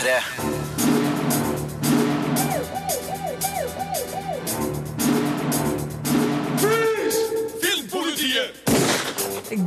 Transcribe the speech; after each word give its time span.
P3. 0.00 0.20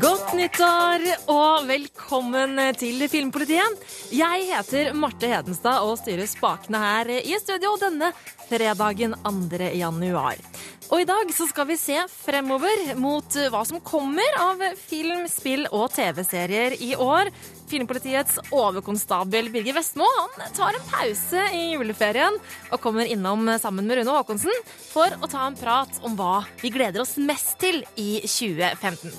Godt 0.02 0.32
nyttår 0.34 1.04
og 1.30 1.68
velkommen 1.68 2.58
til 2.80 3.06
Filmpolitiet. 3.12 3.78
Jeg 4.10 4.48
heter 4.50 4.94
Marte 4.98 5.30
Hedenstad 5.30 5.86
og 5.86 6.00
styrer 6.02 6.26
spakene 6.26 6.82
her 6.82 7.14
i 7.20 7.38
studio 7.38 7.76
denne 7.82 8.10
fredagen 8.50 9.14
2. 9.22 9.70
januar. 9.78 10.42
Og 10.90 11.02
i 11.02 11.08
dag 11.10 11.30
så 11.34 11.46
skal 11.50 11.70
vi 11.70 11.78
se 11.80 11.96
fremover 12.12 12.96
mot 13.02 13.38
hva 13.54 13.64
som 13.66 13.82
kommer 13.86 14.42
av 14.42 14.62
film, 14.78 15.28
spill 15.30 15.68
og 15.72 15.92
TV-serier 15.94 16.76
i 16.82 16.96
år. 16.98 17.32
Filmpolitiets 17.74 18.38
overkonstabel 18.54 19.48
Birger 19.50 19.74
Vestmo 19.74 20.06
han 20.06 20.52
tar 20.54 20.76
en 20.78 20.84
pause 20.92 21.46
i 21.58 21.64
juleferien 21.72 22.36
og 22.70 22.82
kommer 22.84 23.10
innom 23.10 23.50
sammen 23.62 23.88
med 23.90 23.98
Rune 23.98 24.14
Haakonsen 24.14 24.60
for 24.92 25.16
å 25.18 25.30
ta 25.32 25.48
en 25.48 25.58
prat 25.58 25.98
om 26.06 26.14
hva 26.20 26.44
vi 26.62 26.70
gleder 26.76 27.02
oss 27.02 27.16
mest 27.18 27.56
til 27.64 27.82
i 27.98 28.22
2015. 28.28 29.10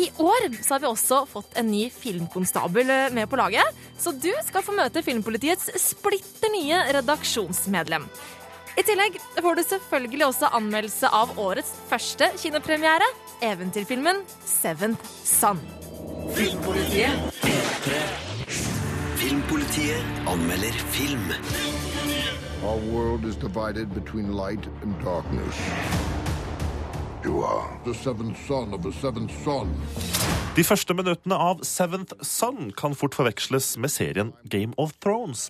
I 0.00 0.06
år 0.22 0.46
så 0.62 0.76
har 0.76 0.80
vi 0.80 0.88
også 0.88 1.18
fått 1.28 1.58
en 1.60 1.68
ny 1.68 1.82
filmkonstabel 1.92 2.94
med 3.12 3.28
på 3.28 3.36
laget, 3.36 3.76
så 3.98 4.14
du 4.14 4.30
skal 4.46 4.64
få 4.64 4.72
møte 4.78 5.02
Filmpolitiets 5.04 5.68
splitter 5.82 6.54
nye 6.54 6.80
redaksjonsmedlem. 6.96 8.06
I 8.78 8.86
tillegg 8.86 9.18
får 9.36 9.58
du 9.58 9.64
selvfølgelig 9.66 10.28
også 10.30 10.52
anmeldelse 10.56 11.12
av 11.12 11.36
årets 11.42 11.74
første 11.90 12.30
kinopremiere, 12.40 13.12
eventyrfilmen 13.44 14.24
Seventh 14.46 15.12
Son. 15.26 15.60
Filmpolitiet 19.16 20.04
anmelder 20.26 20.72
film. 20.92 21.32
Our 22.64 22.76
world 22.92 23.24
is 23.24 23.36
divided 23.36 23.94
between 23.94 24.32
light 24.32 24.66
and 24.82 24.98
darkness. 25.02 25.56
You 27.24 27.42
are 27.42 27.80
the 27.84 27.94
seventh 27.94 28.38
son 28.46 28.74
of 28.74 28.82
the 28.82 28.92
seventh 28.92 29.32
son. 29.44 30.39
De 30.50 30.64
første 30.66 30.94
minuttene 30.98 31.36
av 31.38 31.60
Seventh 31.62 32.24
Son 32.26 32.72
kan 32.74 32.96
fort 32.98 33.14
forveksles 33.14 33.76
med 33.78 33.92
serien 33.94 34.32
Game 34.50 34.74
of 34.82 34.96
Thrones. 34.98 35.44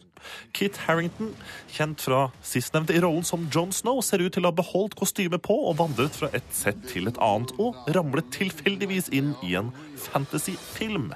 Kit 0.52 0.76
Harrington, 0.84 1.30
kjent 1.72 2.04
fra 2.04 2.26
sistnevnte 2.44 2.92
i 2.92 3.00
rollen 3.00 3.24
som 3.24 3.46
Jon 3.48 3.72
Snow, 3.72 4.02
ser 4.04 4.20
ut 4.20 4.36
til 4.36 4.44
å 4.44 4.50
ha 4.50 4.58
beholdt 4.58 4.98
kostymet 5.00 5.40
på 5.46 5.56
og 5.70 5.78
vandret 5.78 6.18
fra 6.20 6.28
et 6.36 6.52
sett 6.52 6.84
til 6.90 7.08
et 7.08 7.20
annet, 7.24 7.54
og 7.56 7.80
ramlet 7.96 8.28
tilfeldigvis 8.36 9.08
inn 9.16 9.32
i 9.48 9.56
en 9.56 9.72
fantasyfilm. 10.10 11.14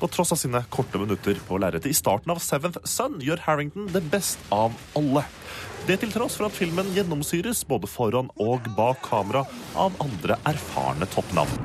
På 0.00 0.10
tross 0.10 0.34
av 0.34 0.42
sine 0.42 0.64
korte 0.74 0.98
minutter 0.98 1.38
på 1.46 1.62
lerretet 1.62 1.92
i 1.94 1.94
starten 1.94 2.34
av 2.34 2.42
Seventh 2.42 2.82
Son 2.82 3.20
gjør 3.22 3.46
Harrington 3.46 3.86
det 3.94 4.02
best 4.10 4.42
av 4.50 4.74
alle. 4.98 5.22
Det 5.84 5.98
til 6.00 6.12
tross 6.14 6.38
for 6.38 6.48
at 6.48 6.54
filmen 6.56 6.86
gjennomsyres 6.96 7.58
både 7.68 7.88
foran 7.92 8.30
og 8.40 8.64
bak 8.72 9.02
kamera 9.04 9.42
av 9.76 9.92
andre 10.00 10.38
erfarne 10.48 11.04
toppnavn. 11.12 11.58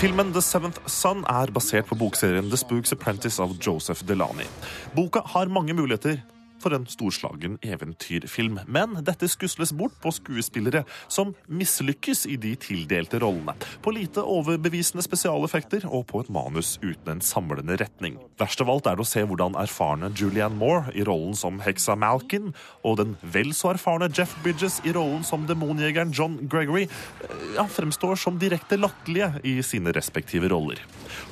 Filmen 0.00 0.32
The 0.32 0.40
Seventh 0.40 0.80
Son 0.88 1.20
er 1.28 1.52
basert 1.52 1.90
på 1.90 2.00
bokserien 2.00 2.48
The 2.48 2.56
Spooks 2.62 2.96
Apprentice 2.96 3.44
av 3.44 3.52
Joseph 3.60 4.06
Delany. 4.08 4.48
Boka 4.96 5.20
har 5.34 5.52
mange 5.52 5.76
muligheter 5.76 6.22
for 6.62 6.74
en 6.76 6.86
storslagen 6.90 7.58
eventyrfilm, 7.64 8.60
men 8.70 8.98
dette 9.06 9.28
skusles 9.30 9.72
bort 9.76 9.96
på 10.02 10.12
skuespillere 10.14 10.84
som 11.08 11.32
mislykkes 11.50 12.26
i 12.30 12.36
de 12.40 12.54
tildelte 12.60 13.20
rollene, 13.22 13.54
på 13.82 13.94
lite 13.94 14.22
overbevisende 14.22 15.04
spesialeffekter 15.04 15.86
og 15.88 16.06
på 16.10 16.22
et 16.24 16.32
manus 16.32 16.76
uten 16.82 17.14
en 17.14 17.24
samlende 17.24 17.78
retning. 17.80 18.18
Verst 18.40 18.62
av 18.62 18.70
alt 18.72 18.88
er 18.90 18.98
det 18.98 19.04
å 19.04 19.08
se 19.08 19.24
hvordan 19.26 19.58
erfarne 19.60 20.12
Julianne 20.16 20.58
Moore 20.60 20.94
i 20.96 21.04
rollen 21.06 21.36
som 21.38 21.60
heksa 21.64 21.96
Malkin 21.98 22.52
og 22.86 23.00
den 23.00 23.16
vel 23.34 23.54
så 23.56 23.72
erfarne 23.74 24.10
Jeff 24.12 24.36
Bridges 24.44 24.80
i 24.84 24.94
rollen 24.96 25.24
som 25.26 25.46
demonjegeren 25.48 26.14
John 26.16 26.38
Gregory 26.50 26.86
eh, 26.86 27.44
ja, 27.56 27.66
fremstår 27.70 28.18
som 28.20 28.38
direkte 28.40 28.78
latterlige 28.80 29.32
i 29.46 29.58
sine 29.66 29.94
respektive 29.96 30.50
roller. 30.52 30.80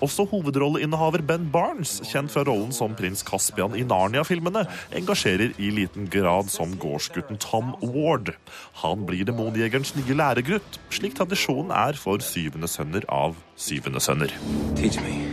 Også 0.05 0.27
hovedrolleinnehaver 0.31 1.23
Ben 1.27 1.47
Barnes, 1.53 1.99
kjent 2.07 2.33
fra 2.33 2.45
rollen 2.47 2.75
som 2.75 2.95
prins 2.99 3.25
Caspian 3.27 3.77
i 3.79 3.85
Narnia-filmene, 3.87 4.65
engasjerer 4.99 5.18
i 5.27 5.71
liten 5.71 6.09
grad 6.11 6.51
som 6.51 6.77
gårdsgutten 6.79 7.39
Tom 7.39 7.75
Ward. 7.83 8.35
Han 8.83 9.07
blir 9.07 9.25
demonjegerens 9.25 9.95
nye 9.97 10.15
læregutt, 10.15 10.79
slik 10.91 11.17
tradisjonen 11.19 11.71
er 11.71 11.99
for 11.99 12.19
syvende 12.19 12.69
sønner 12.69 13.05
av 13.09 13.37
syvende 13.57 14.01
sønner. 14.01 14.33
Teach 14.77 15.01
me. 15.03 15.28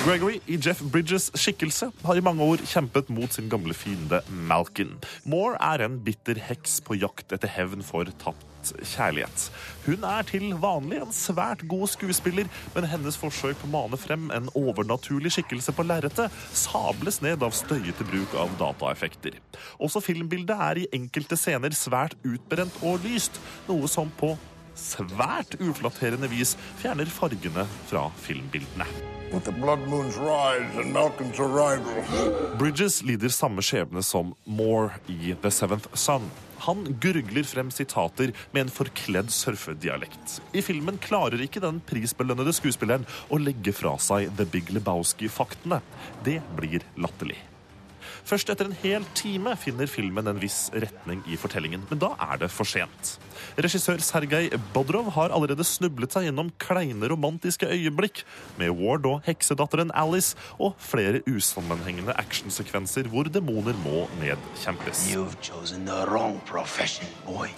Gregory 0.00 0.38
i 0.48 0.56
Jeff 0.56 0.80
Bridges 0.80 1.26
skikkelse 1.36 1.90
har 2.06 2.16
i 2.16 2.22
mange 2.24 2.40
år 2.40 2.62
kjempet 2.64 3.10
mot 3.12 3.34
sin 3.36 3.50
gamle 3.52 3.74
fiende 3.76 4.22
Malkin. 4.48 4.94
Moore 5.28 5.58
er 5.60 5.84
en 5.84 5.98
bitter 6.06 6.40
heks 6.40 6.78
på 6.86 6.96
jakt 6.96 7.34
etter 7.36 7.52
hevn 7.52 7.84
for 7.84 8.08
tapt 8.22 8.70
kjærlighet. 8.80 9.44
Hun 9.84 10.06
er 10.08 10.24
til 10.30 10.54
vanlig 10.62 11.02
en 11.02 11.12
svært 11.12 11.66
god 11.68 11.92
skuespiller, 11.92 12.48
men 12.72 12.88
hennes 12.88 13.20
forsøk 13.20 13.60
på 13.60 13.68
å 13.68 13.72
mane 13.74 14.00
frem 14.00 14.32
en 14.32 14.48
overnaturlig 14.56 15.34
skikkelse 15.36 15.76
på 15.76 15.84
lerretet 15.84 16.32
sables 16.56 17.20
ned 17.20 17.44
av 17.44 17.52
støyete 17.60 18.08
bruk 18.08 18.40
av 18.40 18.56
dataeffekter. 18.62 19.36
Også 19.84 20.00
filmbildet 20.00 20.56
er 20.70 20.80
i 20.80 20.90
enkelte 20.96 21.36
scener 21.36 21.76
svært 21.76 22.16
utbrent 22.24 22.80
og 22.80 23.04
lyst, 23.04 23.36
noe 23.68 23.90
som 23.90 24.08
på 24.16 24.32
svært 24.80 25.60
uflatterende 25.60 26.32
vis 26.32 26.56
fjerner 26.80 27.18
fargene 27.20 27.68
fra 27.90 28.08
filmbildene. 28.24 29.19
Bridges 32.58 33.02
lider 33.06 33.30
samme 33.30 33.62
skjebne 33.62 34.02
som 34.02 34.32
Moore 34.44 34.98
i 35.06 35.34
The 35.42 35.52
Seventh 35.54 35.86
Son. 35.94 36.26
Han 36.66 36.82
gurgler 37.00 37.46
frem 37.46 37.70
sitater 37.72 38.34
med 38.50 38.66
en 38.66 38.72
forkledd 38.74 39.30
surfedialekt. 39.32 40.40
I 40.52 40.64
filmen 40.66 40.98
klarer 41.00 41.40
ikke 41.44 41.62
den 41.62 41.78
prisbelønnede 41.88 42.52
skuespilleren 42.56 43.06
å 43.30 43.38
legge 43.40 43.72
fra 43.76 43.94
seg 44.02 44.34
The 44.36 44.48
Big 44.50 44.74
Lebowski-faktene. 44.74 45.80
Det 46.26 46.40
blir 46.58 46.84
latterlig. 47.00 47.38
Først 48.26 48.50
etter 48.52 48.68
en 48.68 48.76
hel 48.82 49.06
time 49.18 49.54
finner 49.60 49.90
filmen 49.90 50.30
en 50.30 50.40
viss 50.40 50.68
retning 50.74 51.22
i 51.28 51.38
fortellingen, 51.40 51.84
men 51.90 52.00
da 52.02 52.12
er 52.30 52.44
det 52.44 52.50
for 52.52 52.68
sent. 52.68 53.16
Regissør 53.60 54.02
Sergej 54.04 54.50
Bodrov 54.74 55.10
har 55.16 55.34
allerede 55.34 55.64
snublet 55.66 56.14
seg 56.14 56.28
gjennom 56.28 56.52
kleine 56.62 57.08
romantiske 57.10 57.68
øyeblikk 57.70 58.22
med 58.60 58.74
Ward 58.78 59.08
og 59.08 59.24
heksedatteren 59.26 59.92
Alice 59.96 60.36
og 60.58 60.76
flere 60.82 61.22
usammenhengende 61.30 62.14
actionsekvenser 62.20 63.08
hvor 63.10 63.30
demoner 63.32 63.76
må 63.84 64.06
nedkjempes. 64.20 65.06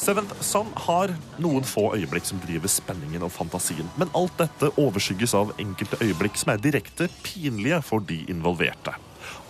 Seventh 0.03 0.43
Son 0.47 0.73
har 0.87 1.15
noen 1.43 1.67
få 1.67 1.89
øyeblikk 1.97 2.29
som 2.29 2.43
driver 2.43 2.73
spenningen 2.73 3.27
og 3.27 3.35
fantasien, 3.35 3.89
men 4.01 4.13
alt 4.19 4.37
dette 4.41 4.73
overskygges 4.81 5.37
av 5.39 5.55
enkelte 5.63 6.01
øyeblikk 6.03 6.39
som 6.41 6.55
er 6.55 6.63
direkte 6.63 7.11
pinlige 7.27 7.83
for 7.87 8.05
de 8.07 8.23
involverte. 8.33 8.95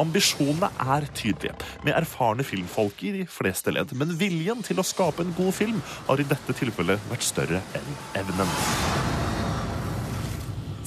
Ambisjonene 0.02 0.70
er 0.82 1.06
tydelige, 1.14 1.54
med 1.86 1.96
erfarne 1.96 2.46
filmfolk 2.46 3.02
i 3.06 3.14
de 3.20 3.26
fleste 3.30 3.74
ledd, 3.74 3.94
men 3.98 4.16
viljen 4.18 4.64
til 4.66 4.82
å 4.82 4.86
skape 4.86 5.24
en 5.24 5.34
god 5.38 5.54
film 5.56 5.80
har 6.08 6.20
i 6.20 6.26
dette 6.28 6.58
tilfellet 6.58 7.10
vært 7.12 7.26
større 7.26 7.62
enn 7.78 7.92
evnen. 8.22 8.56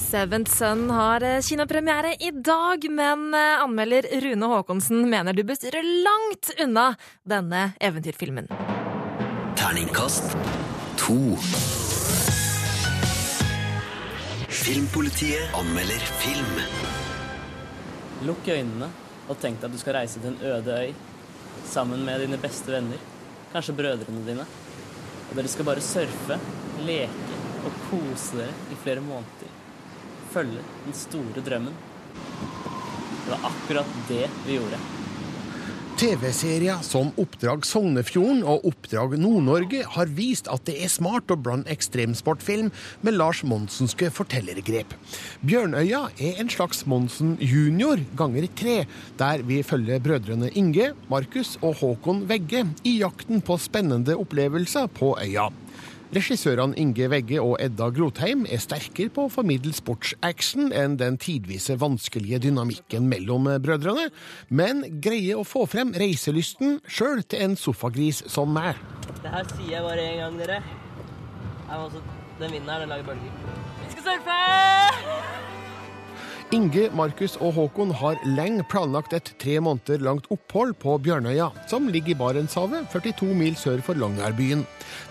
Seventh 0.06 0.52
Son 0.54 0.90
har 0.94 1.24
eh, 1.26 1.40
kinopremiere 1.42 2.12
i 2.22 2.30
dag, 2.30 2.84
men 2.94 3.34
eh, 3.34 3.62
anmelder 3.64 4.06
Rune 4.22 4.50
Haakonsen 4.52 5.02
mener 5.10 5.34
du 5.34 5.42
bør 5.46 5.58
styre 5.58 5.82
langt 5.82 6.52
unna 6.62 6.92
denne 7.26 7.72
eventyrfilmen. 7.82 8.46
Terningkast 9.58 10.36
to. 11.00 11.18
Filmpolitiet 14.46 15.58
anmelder 15.58 16.06
film. 16.22 16.54
Lukk 18.26 18.48
øynene 18.48 18.92
og 19.26 19.38
tenk 19.42 19.60
deg 19.60 19.68
at 19.68 19.74
du 19.74 19.80
skal 19.80 19.98
reise 19.98 20.22
til 20.22 20.32
en 20.32 20.42
øde 20.54 20.80
øy 20.86 20.94
sammen 21.66 22.04
med 22.06 22.22
dine 22.22 22.38
beste 22.38 22.70
venner, 22.72 23.00
kanskje 23.52 23.74
brødrene 23.76 24.22
dine. 24.26 24.46
Og 25.26 25.34
dere 25.34 25.50
skal 25.50 25.66
bare 25.66 25.82
surfe, 25.82 26.38
leke 26.86 27.40
og 27.66 27.80
kose 27.88 28.38
dere 28.38 28.54
i 28.70 28.78
flere 28.82 29.02
måneder. 29.02 29.54
Følge 30.34 30.62
den 30.84 30.94
store 30.94 31.42
drømmen. 31.48 31.74
Det 33.24 33.32
var 33.32 33.48
akkurat 33.50 33.98
det 34.08 34.26
vi 34.46 34.60
gjorde. 34.60 34.78
TV-serier 35.96 36.82
som 36.84 37.08
Oppdrag 37.16 37.62
Sognefjorden 37.64 38.42
og 38.44 38.66
Oppdrag 38.68 39.14
Nord-Norge 39.16 39.80
har 39.94 40.10
vist 40.12 40.50
at 40.52 40.66
det 40.68 40.74
er 40.84 40.92
smart 40.92 41.32
å 41.32 41.38
blande 41.40 41.72
ekstremsportfilm 41.72 42.68
med 43.06 43.16
Lars 43.16 43.40
Monsenske 43.48 44.10
fortellergrep. 44.12 44.92
Bjørnøya 45.48 46.02
er 46.20 46.42
en 46.42 46.52
slags 46.52 46.84
Monsen 46.84 47.38
junior 47.40 48.02
ganger 48.18 48.44
tre, 48.60 48.76
der 49.16 49.44
vi 49.48 49.62
følger 49.64 50.02
brødrene 50.04 50.52
Inge, 50.52 50.90
Markus 51.08 51.54
og 51.62 51.78
Håkon 51.80 52.26
Vegge 52.28 52.66
i 52.84 52.98
jakten 53.00 53.40
på 53.40 53.56
spennende 53.56 54.18
opplevelser 54.20 54.92
på 55.00 55.14
øya. 55.22 55.48
Regissørene 56.14 56.76
Inge 56.78 57.08
Vegge 57.10 57.40
og 57.42 57.56
Edda 57.58 57.88
Grotheim 57.90 58.44
er 58.46 58.60
sterkere 58.62 59.10
på 59.10 59.24
å 59.26 59.32
formidle 59.32 59.72
sportsaction 59.74 60.70
enn 60.70 60.94
den 61.00 61.18
tidvise 61.18 61.74
vanskelige 61.80 62.38
dynamikken 62.46 63.08
mellom 63.10 63.48
brødrene, 63.64 64.12
men 64.48 64.84
greier 65.02 65.42
å 65.42 65.46
få 65.46 65.64
frem 65.70 65.90
reiselysten 65.98 66.78
sjøl 66.86 67.24
til 67.26 67.48
en 67.48 67.58
sofagris 67.58 68.22
som 68.30 68.54
meg. 68.54 68.78
Det 69.18 69.34
her 69.34 69.50
sier 69.56 69.72
jeg 69.74 69.88
bare 69.88 70.06
én 70.12 70.22
gang, 70.22 70.38
dere. 70.44 70.62
Den 72.38 72.54
vinden 72.54 72.70
den 72.70 72.94
lager 72.94 73.10
bølger. 73.10 73.42
Vi 73.82 73.92
skal 73.96 74.08
surfe! 74.12 75.45
Inge, 76.54 76.84
Markus 76.94 77.32
og 77.42 77.56
Håkon 77.56 77.90
har 77.98 78.20
lenge 78.22 78.62
planlagt 78.70 79.16
et 79.16 79.32
tre 79.42 79.56
måneder 79.58 79.98
langt 80.06 80.28
opphold 80.30 80.76
på 80.78 80.92
Bjørnøya, 81.02 81.48
som 81.66 81.88
ligger 81.90 82.12
i 82.12 82.18
Barentshavet, 82.20 82.84
42 82.92 83.32
mil 83.34 83.56
sør 83.58 83.80
for 83.82 83.98
Longyearbyen. 83.98 84.62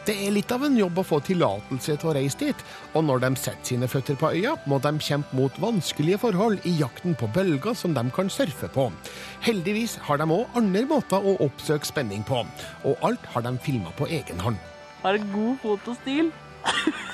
Det 0.08 0.16
er 0.16 0.32
litt 0.32 0.54
av 0.56 0.64
en 0.64 0.78
jobb 0.80 1.02
å 1.02 1.04
få 1.04 1.20
tillatelse 1.28 1.98
til 2.00 2.08
å 2.08 2.14
reise 2.16 2.40
dit, 2.40 2.64
og 2.96 3.04
når 3.10 3.26
de 3.26 3.32
setter 3.42 3.68
sine 3.68 3.90
føtter 3.92 4.16
på 4.22 4.32
øya, 4.32 4.54
må 4.64 4.80
de 4.80 4.94
kjempe 5.04 5.36
mot 5.36 5.60
vanskelige 5.60 6.22
forhold 6.24 6.64
i 6.64 6.78
jakten 6.80 7.18
på 7.20 7.28
bølger 7.36 7.76
som 7.76 7.92
de 7.98 8.06
kan 8.16 8.32
surfe 8.32 8.72
på. 8.72 8.88
Heldigvis 9.44 9.98
har 10.08 10.24
de 10.24 10.30
òg 10.38 10.56
andre 10.56 10.86
måter 10.88 11.20
å 11.20 11.36
oppsøke 11.44 11.92
spenning 11.92 12.24
på, 12.24 12.46
og 12.88 13.04
alt 13.04 13.28
har 13.36 13.44
de 13.44 13.58
filma 13.60 13.92
på 14.00 14.08
egen 14.08 14.40
hånd. 14.40 14.64
Har 15.04 15.20
god 15.36 15.60
fotostil. 15.68 16.32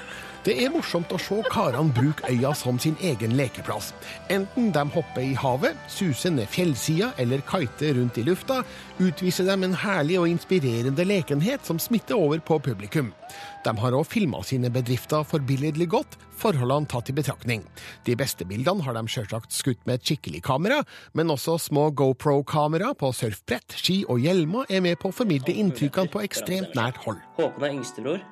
Det 0.41 0.55
er 0.57 0.71
morsomt 0.73 1.11
å 1.13 1.19
se 1.21 1.35
karene 1.53 1.93
bruke 1.93 2.25
øya 2.25 2.49
som 2.57 2.79
sin 2.81 2.95
egen 3.05 3.35
lekeplass. 3.37 3.91
Enten 4.33 4.71
de 4.73 4.81
hopper 4.95 5.21
i 5.21 5.35
havet, 5.37 5.77
suser 5.85 6.33
ned 6.33 6.49
fjellsida 6.49 7.11
eller 7.21 7.43
kiter 7.45 7.93
rundt 7.99 8.17
i 8.17 8.23
lufta, 8.25 8.63
utviser 8.97 9.45
de 9.45 9.67
en 9.67 9.77
herlig 9.83 10.17
og 10.17 10.25
inspirerende 10.31 11.05
lekenhet 11.05 11.69
som 11.69 11.77
smitter 11.77 12.17
over 12.17 12.41
på 12.41 12.57
publikum. 12.57 13.13
De 13.61 13.75
har 13.83 13.93
òg 13.93 14.09
filma 14.09 14.41
sine 14.41 14.73
bedrifter 14.73 15.21
forbilledlig 15.29 15.91
godt, 15.93 16.17
forholdene 16.41 16.89
tatt 16.89 17.13
i 17.13 17.17
betraktning. 17.21 17.61
De 18.09 18.17
beste 18.17 18.41
bildene 18.49 18.81
har 18.81 18.97
de 18.97 19.05
sjølsagt 19.05 19.53
skutt 19.53 19.85
med 19.85 20.01
et 20.01 20.09
skikkelig 20.09 20.41
kamera, 20.49 20.81
men 21.13 21.29
også 21.29 21.59
små 21.69 21.91
GoPro-kamera 21.93 22.95
på 22.97 23.13
surfbrett, 23.13 23.77
ski 23.77 24.01
og 24.09 24.25
hjelmer 24.25 24.65
er 24.73 24.81
med 24.81 24.97
på 24.97 25.13
å 25.13 25.19
formidle 25.21 25.53
inntrykkene 25.53 26.09
på 26.09 26.25
ekstremt 26.25 26.73
nært 26.73 26.97
hold. 27.05 27.21
Håkon 27.37 27.69
er 27.69 27.77
yngstebror. 27.77 28.29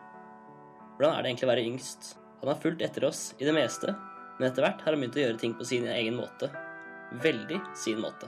Hvordan 0.99 1.15
er 1.15 1.23
det 1.23 1.29
egentlig 1.29 1.47
å 1.47 1.49
være 1.53 1.61
yngst? 1.63 2.07
Han 2.41 2.49
har 2.51 2.57
fulgt 2.59 2.81
etter 2.83 3.05
oss 3.07 3.19
i 3.39 3.45
det 3.47 3.53
meste, 3.55 3.93
men 4.35 4.49
etter 4.49 4.65
hvert 4.65 4.81
har 4.83 4.91
han 4.91 4.99
begynt 4.99 5.15
å 5.15 5.21
gjøre 5.21 5.39
ting 5.39 5.53
på 5.55 5.67
sin 5.69 5.85
egen 5.87 6.17
måte. 6.19 6.49
Veldig 7.23 7.59
sin 7.79 8.01
måte. 8.03 8.27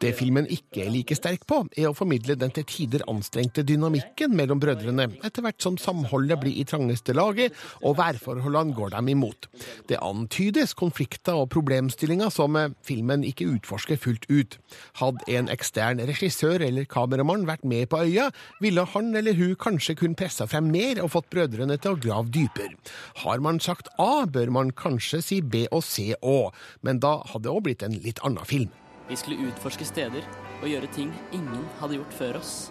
Det 0.00 0.14
filmen 0.16 0.48
ikke 0.50 0.84
er 0.86 0.92
like 0.94 1.16
sterk 1.18 1.46
på, 1.48 1.62
er 1.76 1.90
å 1.90 1.96
formidle 1.96 2.36
den 2.38 2.52
til 2.56 2.66
tider 2.68 3.04
anstrengte 3.10 3.64
dynamikken 3.66 4.32
mellom 4.36 4.60
brødrene, 4.62 5.10
etter 5.26 5.44
hvert 5.44 5.60
som 5.62 5.78
samholdet 5.80 6.40
blir 6.40 6.56
i 6.56 6.64
trangeste 6.68 7.14
laget 7.16 7.56
og 7.84 7.98
værforholdene 7.98 8.76
går 8.76 8.94
dem 8.94 9.10
imot. 9.12 9.48
Det 9.88 10.00
antydes 10.02 10.74
konflikter 10.78 11.38
og 11.40 11.50
problemstillinger 11.54 12.32
som 12.32 12.56
eh, 12.56 12.72
filmen 12.86 13.24
ikke 13.26 13.48
utforsker 13.50 14.00
fullt 14.00 14.26
ut. 14.30 14.56
Hadde 15.00 15.26
en 15.36 15.50
ekstern 15.52 16.02
regissør 16.08 16.64
eller 16.64 16.88
kameramann 16.90 17.46
vært 17.48 17.66
med 17.68 17.90
på 17.92 18.02
øya, 18.06 18.30
ville 18.62 18.86
han 18.94 19.14
eller 19.16 19.36
hun 19.38 19.56
kanskje 19.60 19.98
kunne 20.00 20.18
pressa 20.18 20.48
frem 20.50 20.70
mer 20.72 21.02
og 21.04 21.12
fått 21.16 21.30
brødrene 21.32 21.78
til 21.80 21.96
å 21.96 22.00
grave 22.00 22.32
dypere. 22.34 22.76
Har 23.24 23.42
man 23.44 23.60
sagt 23.60 23.90
A, 24.00 24.26
bør 24.26 24.52
man 24.54 24.74
kanskje 24.76 25.22
si 25.24 25.40
B 25.40 25.66
og 25.70 25.84
C 25.86 26.12
òg, 26.20 26.54
men 26.86 27.02
da 27.02 27.18
hadde 27.32 27.46
det 27.48 27.54
òg 27.54 27.66
blitt 27.66 27.84
en 27.86 27.98
litt 28.04 28.22
annen 28.26 28.46
film. 28.48 28.70
Vi 29.10 29.16
skulle 29.18 29.48
utforske 29.50 29.84
steder 29.88 30.22
og 30.60 30.68
gjøre 30.70 30.88
ting 30.94 31.10
ingen 31.34 31.64
hadde 31.80 31.98
gjort 31.98 32.14
før 32.14 32.38
oss. 32.38 32.70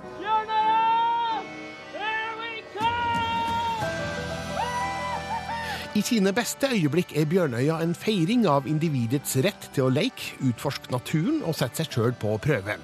I 5.98 6.02
sine 6.06 6.32
beste 6.32 6.70
øyeblikk 6.72 7.12
er 7.18 7.26
Bjørnøya 7.28 7.82
en 7.84 7.96
feiring 7.98 8.46
av 8.48 8.70
individets 8.70 9.34
rett 9.44 9.68
til 9.76 9.90
å 9.90 9.92
leke, 9.92 10.38
utforske 10.48 10.94
naturen 10.94 11.42
og 11.42 11.58
sette 11.60 11.82
seg 11.82 11.92
sjøl 11.92 12.14
på 12.22 12.38
prøve. 12.40 12.78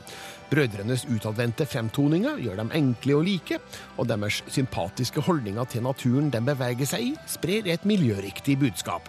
Brødrenes 0.50 1.06
utadvendte 1.08 1.68
fremtoninger 1.70 2.42
gjør 2.44 2.60
dem 2.60 2.74
enkle 2.76 3.16
å 3.16 3.24
like, 3.24 3.62
og 3.96 4.10
deres 4.12 4.42
sympatiske 4.52 5.24
holdninger 5.30 5.70
til 5.72 5.86
naturen 5.86 6.28
de 6.34 6.44
beveger 6.44 6.92
seg 6.92 7.08
i, 7.08 7.16
sprer 7.30 7.72
et 7.72 7.88
miljøriktig 7.88 8.58
budskap. 8.66 9.08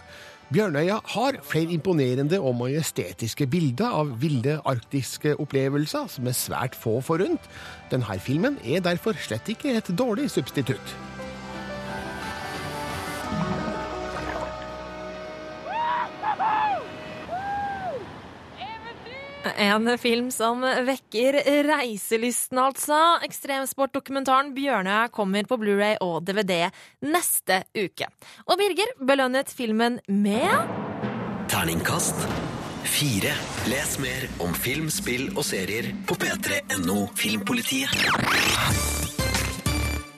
Bjørnøya 0.54 1.00
har 1.10 1.40
flere 1.42 1.74
imponerende 1.74 2.38
og 2.38 2.54
majestetiske 2.60 3.48
bilder 3.50 3.96
av 3.98 4.12
ville 4.22 4.60
arktiske 4.62 5.32
opplevelser 5.42 6.06
som 6.12 6.28
er 6.30 6.36
svært 6.38 6.78
få 6.78 7.00
forunt. 7.02 7.48
Denne 7.90 8.18
filmen 8.22 8.60
er 8.62 8.84
derfor 8.86 9.18
slett 9.18 9.50
ikke 9.50 9.74
et 9.74 9.90
dårlig 9.98 10.30
substitutt. 10.30 10.94
En 19.56 19.92
film 19.98 20.30
som 20.34 20.64
vekker 20.64 21.38
reiselysten, 21.68 22.58
altså. 22.62 22.98
Ekstremsportdokumentaren 23.26 24.52
Bjørnøya 24.56 25.06
kommer 25.14 25.46
på 25.48 25.60
Blu-ray 25.62 26.00
og 26.04 26.24
DVD 26.26 26.66
neste 27.06 27.62
uke. 27.76 28.10
Og 28.46 28.58
Birger 28.60 28.92
belønnet 29.06 29.52
filmen 29.54 30.00
med 30.08 30.76
Terningkast 31.52 32.26
fire. 32.96 33.32
Les 33.66 33.98
mer 33.98 34.28
om 34.38 34.54
film, 34.54 34.90
spill 34.90 35.28
og 35.36 35.44
serier 35.44 35.92
på 36.08 36.16
p3.no 36.20 37.06
Filmpolitiet. 37.18 39.05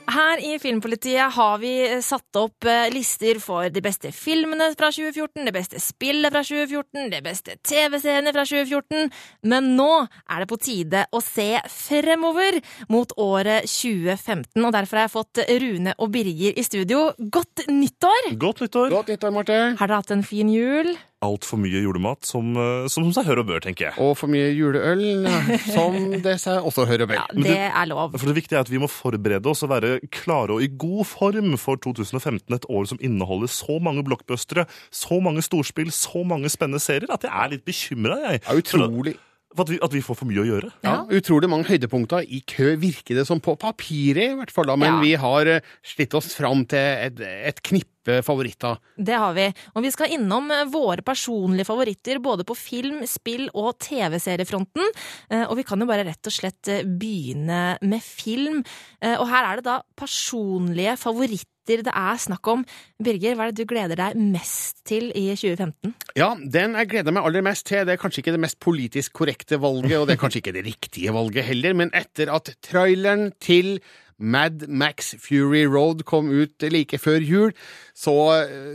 Her 0.09 0.41
i 0.41 0.55
Filmpolitiet 0.57 1.35
har 1.37 1.59
vi 1.61 1.73
satt 2.01 2.37
opp 2.41 2.65
eh, 2.65 2.87
lister 2.95 3.37
for 3.45 3.69
de 3.69 3.83
beste 3.85 4.09
filmene 4.17 4.71
fra 4.73 4.89
2014, 4.95 5.45
det 5.45 5.53
beste 5.53 5.83
spillet 5.85 6.33
fra 6.33 6.41
2014, 6.47 7.11
det 7.13 7.21
beste 7.27 7.57
TV-seriene 7.69 8.33
fra 8.33 8.47
2014. 8.49 9.11
Men 9.53 9.75
nå 9.77 9.91
er 10.09 10.41
det 10.41 10.49
på 10.49 10.61
tide 10.65 11.05
å 11.13 11.21
se 11.25 11.51
fremover 11.69 12.57
mot 12.89 13.13
året 13.21 13.69
2015. 13.69 14.57
Og 14.65 14.73
derfor 14.79 15.03
har 15.03 15.09
jeg 15.09 15.17
fått 15.19 15.43
Rune 15.65 15.97
og 15.99 16.15
Birger 16.17 16.57
i 16.57 16.65
studio. 16.65 17.11
Godt 17.19 17.67
nyttår! 17.69 18.33
Godt 18.41 18.65
nyttår. 18.65 18.97
Godt 18.97 19.13
nyttår, 19.13 19.37
Marte. 19.37 19.61
Har 19.77 19.93
dere 19.93 20.01
hatt 20.01 20.17
en 20.17 20.25
fin 20.25 20.49
jul? 20.49 20.95
Altfor 21.19 21.59
mye 21.59 21.81
julemat, 21.83 22.23
som, 22.29 22.53
eh, 22.55 22.87
som 22.87 23.09
seg 23.15 23.27
hør 23.27 23.41
og 23.43 23.49
bør, 23.49 23.63
tenker 23.65 23.89
jeg. 23.89 23.95
Og 23.99 24.13
for 24.21 24.31
mye 24.31 24.53
juleøl, 24.55 25.27
som 25.75 25.97
det 26.23 26.37
seg 26.39 26.63
også 26.63 26.87
hører 26.87 27.11
bør. 27.11 27.19
Ja, 27.19 27.27
det 27.35 27.57
er 27.67 27.89
lov. 27.91 28.15
For 28.15 28.31
Det 28.31 28.37
viktige 28.39 28.61
er 28.61 28.67
at 28.67 28.71
vi 28.71 28.79
må 28.79 28.87
forberede 28.93 29.51
oss 29.51 29.65
og 29.67 29.73
være 29.75 29.99
klare 30.15 30.55
og 30.55 30.63
i 30.63 30.71
god 30.71 31.05
form 31.11 31.57
for 31.59 31.81
2015. 31.83 32.55
Et 32.55 32.69
år 32.71 32.87
som 32.93 33.03
inneholder 33.03 33.51
så 33.51 33.81
mange 33.83 34.05
blockbustere, 34.07 34.69
så 34.95 35.19
mange 35.25 35.43
storspill, 35.43 35.91
så 35.91 36.23
mange 36.23 36.51
spennende 36.55 36.83
serier, 36.83 37.11
at 37.11 37.27
jeg 37.27 37.35
er 37.35 37.57
litt 37.57 37.67
bekymra, 37.67 38.21
jeg. 38.29 38.45
Ja, 38.47 38.55
utrolig. 38.63 39.19
For 39.19 39.28
at 39.57 39.69
vi, 39.71 39.79
at 39.83 39.93
vi 39.95 40.03
får 40.05 40.17
for 40.19 40.29
mye 40.29 40.43
å 40.43 40.47
gjøre. 40.47 40.69
Ja, 40.85 40.97
utrolig 41.09 41.49
mange 41.49 41.65
høydepunkter 41.71 42.21
i 42.29 42.43
kø, 42.47 42.75
virker 42.77 43.17
det 43.17 43.25
som 43.27 43.41
på 43.41 43.55
papiret, 43.59 44.35
i 44.35 44.37
hvert 44.37 44.51
fall. 44.53 44.67
da, 44.67 44.77
Men 44.77 44.95
Ja. 44.95 45.01
vi 45.01 45.15
har 45.15 45.47
eh, 45.47 45.61
slitt 45.83 46.13
oss 46.15 46.35
fram 46.37 46.67
til 46.69 46.79
et, 46.79 47.19
et 47.21 47.63
knippe 47.63 48.23
favoritter. 48.25 48.77
Det 48.97 49.17
har 49.17 49.33
vi. 49.35 49.47
Og 49.75 49.83
vi 49.83 49.91
skal 49.91 50.13
innom 50.13 50.51
eh, 50.51 50.65
våre 50.69 51.03
personlige 51.03 51.67
favoritter 51.67 52.21
både 52.21 52.45
på 52.45 52.55
film, 52.57 53.01
spill 53.07 53.49
og 53.55 53.79
TV-seriefronten. 53.79 54.85
Eh, 55.31 55.45
Og 55.49 55.57
vi 55.57 55.63
kan 55.65 55.81
jo 55.81 55.87
bare 55.89 56.05
rett 56.05 56.27
og 56.29 56.33
slett 56.33 56.69
begynne 56.99 57.79
med 57.83 58.03
film. 58.05 58.63
Eh, 59.01 59.17
Og 59.19 59.29
her 59.29 59.45
er 59.53 59.57
det 59.57 59.65
da 59.65 59.81
personlige 59.97 60.97
favoritter 61.01 61.47
det 61.69 61.93
er 61.93 62.17
snakk 62.21 62.49
om. 62.49 62.65
Birger, 63.05 63.37
hva 63.37 63.47
er 63.47 63.53
det 63.53 63.63
du 63.63 63.69
gleder 63.69 64.01
deg 64.01 64.17
mest 64.17 64.81
til 64.89 65.11
i 65.13 65.29
2015? 65.37 65.95
Ja, 66.19 66.33
den 66.39 66.75
jeg 66.81 66.91
gleder 66.95 67.15
meg 67.15 67.29
aller 67.29 67.45
mest 67.45 67.67
til. 67.69 67.85
Det 67.87 67.95
er 67.95 68.01
kanskje 68.01 68.25
ikke 68.25 68.37
det 68.39 68.43
mest 68.47 68.61
politisk 68.65 69.13
korrekte 69.21 69.61
valget, 69.61 69.99
og 70.01 70.09
det 70.09 70.17
er 70.17 70.23
kanskje 70.25 70.43
ikke 70.43 70.57
det 70.57 70.67
riktige 70.67 71.15
valget 71.15 71.45
heller, 71.45 71.77
men 71.79 71.93
etter 71.97 72.33
at 72.33 72.55
traileren 72.65 73.31
til 73.45 73.79
Mad 74.19 74.67
Max 74.67 75.15
Fury 75.23 75.63
Road 75.69 76.03
kom 76.09 76.31
ut 76.31 76.65
like 76.73 76.99
før 76.99 77.23
jul, 77.23 77.53
så 77.95 78.17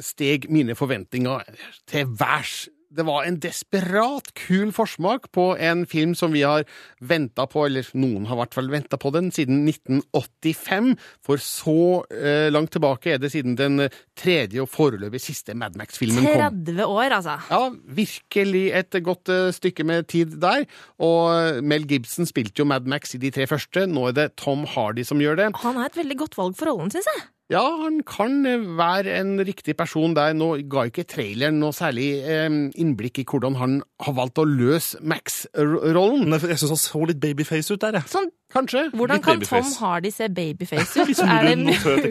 steg 0.01 0.47
mine 0.53 0.75
forventninger 0.75 1.43
til 1.91 2.13
værs. 2.19 2.69
Det 2.93 3.05
var 3.07 3.25
en 3.25 3.39
desperat 3.41 4.29
kul 4.37 4.71
forsmak 4.75 5.29
på 5.33 5.47
en 5.57 5.85
film 5.89 6.13
som 6.17 6.33
vi 6.35 6.43
har 6.45 6.65
venta 7.01 7.47
på, 7.49 7.65
eller 7.67 7.87
noen 7.97 8.27
har 8.29 8.37
i 8.37 8.41
hvert 8.43 8.57
fall 8.57 8.69
venta 8.73 8.99
på 9.01 9.11
den, 9.15 9.31
siden 9.33 9.63
1985. 9.69 10.93
For 11.25 11.41
så 11.41 11.77
eh, 12.13 12.49
langt 12.53 12.73
tilbake 12.75 13.15
er 13.15 13.21
det 13.21 13.33
siden 13.33 13.57
den 13.59 13.87
tredje 14.19 14.61
og 14.63 14.69
foreløpig 14.71 15.21
siste 15.23 15.55
Mad 15.57 15.77
Max-filmen 15.79 16.21
kom. 16.21 16.61
30 16.65 16.85
år, 16.85 17.17
altså. 17.19 17.37
Ja, 17.49 17.63
virkelig 18.01 18.65
et 18.83 18.99
godt 19.05 19.33
eh, 19.33 19.49
stykke 19.55 19.87
med 19.89 20.09
tid 20.13 20.37
der. 20.43 20.67
Og 21.03 21.63
Mel 21.65 21.87
Gibson 21.89 22.29
spilte 22.29 22.61
jo 22.61 22.69
Mad 22.69 22.89
Max 22.89 23.15
i 23.17 23.21
de 23.21 23.33
tre 23.33 23.49
første. 23.49 23.87
Nå 23.89 24.09
er 24.11 24.19
det 24.21 24.31
Tom 24.39 24.67
Hardy 24.69 25.05
som 25.07 25.21
gjør 25.23 25.39
det. 25.41 25.51
Han 25.65 25.79
har 25.81 25.89
et 25.89 26.03
veldig 26.03 26.19
godt 26.25 26.37
valg 26.39 26.59
for 26.59 26.71
rollen, 26.71 26.93
syns 26.93 27.09
jeg. 27.09 27.25
Ja, 27.53 27.61
han 27.83 27.99
kan 28.07 28.47
eh, 28.49 28.63
være 28.77 29.13
en 29.19 29.35
riktig 29.45 29.75
person 29.77 30.15
der. 30.17 30.33
Nå 30.33 30.55
ga 30.71 30.87
ikke 30.89 31.05
traileren 31.05 31.59
noe 31.61 31.75
særlig 31.75 32.07
eh, 32.25 32.49
innblikk 32.81 33.21
i 33.21 33.25
hvordan 33.29 33.59
han 33.59 33.75
har 34.01 34.15
valgt 34.17 34.41
å 34.41 34.47
løse 34.49 34.97
Max-rollen. 35.05 36.33
Jeg 36.33 36.57
syns 36.63 36.73
han 36.73 36.81
så 36.81 37.03
litt 37.09 37.21
babyface 37.21 37.75
ut 37.75 37.83
der, 37.83 37.99
jeg. 37.99 38.09
Sånn 38.09 38.31
Kanskje. 38.53 38.83
Hvordan 38.93 39.21
kan. 39.25 39.41
Tom 39.41 39.71
Hardy 39.79 40.11
se 40.13 40.29
babyface 40.29 41.01
ut? 41.01 41.19
Er 41.33 41.47
det 41.49 41.57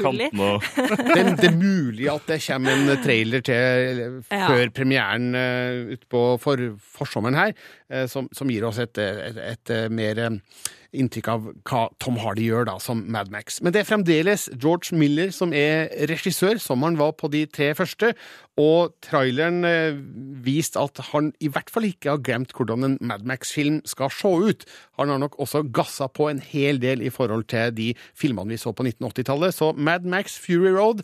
mulig? 0.02 0.28
Det, 0.32 1.24
det 1.38 1.48
er 1.48 1.56
mulig 1.56 2.08
at 2.10 2.28
det 2.28 2.40
kommer 2.46 2.74
en 2.74 3.02
trailer 3.04 3.40
til 3.46 4.22
Ja. 4.32 4.46
før 4.48 4.70
premieren 4.74 5.34
uh, 5.36 5.94
utpå 5.94 6.22
for, 6.42 6.60
forsommeren 6.98 7.38
her, 7.38 7.52
eh, 7.90 8.06
som, 8.10 8.28
som 8.34 8.50
gir 8.50 8.64
oss 8.68 8.78
et, 8.82 8.98
et, 8.98 9.38
et, 9.52 9.70
eh, 9.72 9.88
mer 9.92 10.18
eh, 10.18 10.38
inntrykk 10.92 11.28
av 11.32 11.46
hva 11.68 11.82
Tom 12.02 12.18
Hardy 12.20 12.46
gjør 12.50 12.66
da, 12.68 12.76
som 12.82 13.04
Mad 13.12 13.30
Max. 13.32 13.60
Men 13.64 13.72
det 13.72 13.82
er 13.82 13.88
fremdeles 13.88 14.48
George 14.60 14.96
Miller 14.98 15.32
som 15.32 15.54
er 15.56 15.88
regissør, 16.10 16.60
som 16.60 16.82
han 16.84 16.98
var 17.00 17.14
på 17.16 17.30
de 17.32 17.46
tre 17.48 17.70
første, 17.78 18.12
og 18.60 18.92
traileren 19.00 19.64
eh, 19.64 19.96
viste 20.44 20.80
at 20.80 21.00
han 21.12 21.30
i 21.40 21.48
hvert 21.52 21.70
fall 21.72 21.86
ikke 21.88 22.10
har 22.12 22.22
glemt 22.24 22.52
hvordan 22.52 22.84
en 22.84 22.96
Mad 23.00 23.24
Max-film 23.28 23.80
skal 23.88 24.12
se 24.12 24.28
ut. 24.28 24.66
Han 25.00 25.08
har 25.08 25.22
nok 25.22 25.38
også 25.40 25.64
gassa 25.72 26.10
på 26.12 26.28
en 26.28 26.42
hel 26.44 26.80
del 26.82 27.00
i 27.00 27.12
forhold 27.12 27.46
til 27.48 27.72
de 27.76 27.92
filmene 28.18 28.52
vi 28.52 28.60
så 28.60 28.74
på 28.76 28.84
1980-tallet, 28.84 29.56
så 29.56 29.72
Mad 29.72 30.04
Max 30.04 30.36
Fury 30.38 30.74
Road 30.74 31.00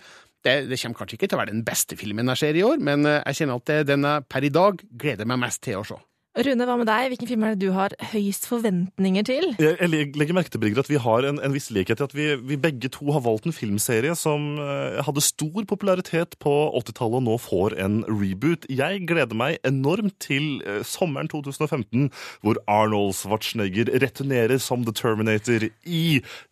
det, 0.47 0.69
det 0.71 0.79
kommer 0.81 1.01
kanskje 1.01 1.17
ikke 1.17 1.31
til 1.31 1.39
å 1.39 1.41
være 1.41 1.55
den 1.55 1.65
beste 1.67 1.97
filmen 1.99 2.31
jeg 2.31 2.41
ser 2.43 2.59
i 2.59 2.63
år, 2.67 2.79
men 2.79 3.07
eh, 3.09 3.23
jeg 3.27 3.41
kjenner 3.41 3.63
at 3.63 3.71
det, 3.71 3.81
den 3.89 4.07
jeg 4.07 4.29
per 4.31 4.47
i 4.47 4.53
dag 4.55 4.85
gleder 5.01 5.29
meg 5.29 5.43
mest 5.43 5.65
til 5.65 5.81
å 5.81 5.87
se. 5.89 5.99
Rune, 6.39 6.67
hva 6.69 6.77
med 6.79 6.87
deg? 6.87 7.09
Hvilken 7.13 7.29
film 7.31 7.45
er 7.45 7.55
det 7.57 7.67
du 7.67 7.73
har 7.75 7.95
høyst 8.13 8.47
forventninger 8.47 9.27
til? 9.27 9.49
Jeg 9.59 9.75
jeg 9.79 10.15
legger 10.19 10.37
merke 10.37 10.53
til 10.53 10.61
Birger, 10.63 10.85
at 10.85 10.91
vi 10.91 11.01
har 11.03 11.27
en, 11.27 11.41
en 11.43 11.55
viss 11.55 11.71
likhet 11.75 11.99
i 11.99 12.07
at 12.07 12.15
vi, 12.15 12.29
vi 12.47 12.59
begge 12.61 12.91
to 12.95 13.11
har 13.15 13.25
valgt 13.25 13.49
en 13.49 13.55
filmserie 13.55 14.15
som 14.19 14.59
eh, 14.63 15.01
hadde 15.07 15.25
stor 15.25 15.67
popularitet 15.69 16.37
på 16.43 16.53
80-tallet 16.79 17.19
og 17.21 17.25
nå 17.27 17.37
får 17.43 17.75
en 17.83 18.01
reboot. 18.07 18.69
Jeg 18.71 19.03
gleder 19.09 19.39
meg 19.39 19.59
enormt 19.67 20.15
til 20.23 20.61
eh, 20.63 20.81
sommeren 20.87 21.31
2015, 21.33 22.09
hvor 22.47 22.61
Arnold 22.71 23.17
Schwarzenegger 23.19 23.91
returnerer 23.99 24.63
som 24.63 24.87
The 24.87 24.95
Terminator 24.95 25.67
i 25.83 26.05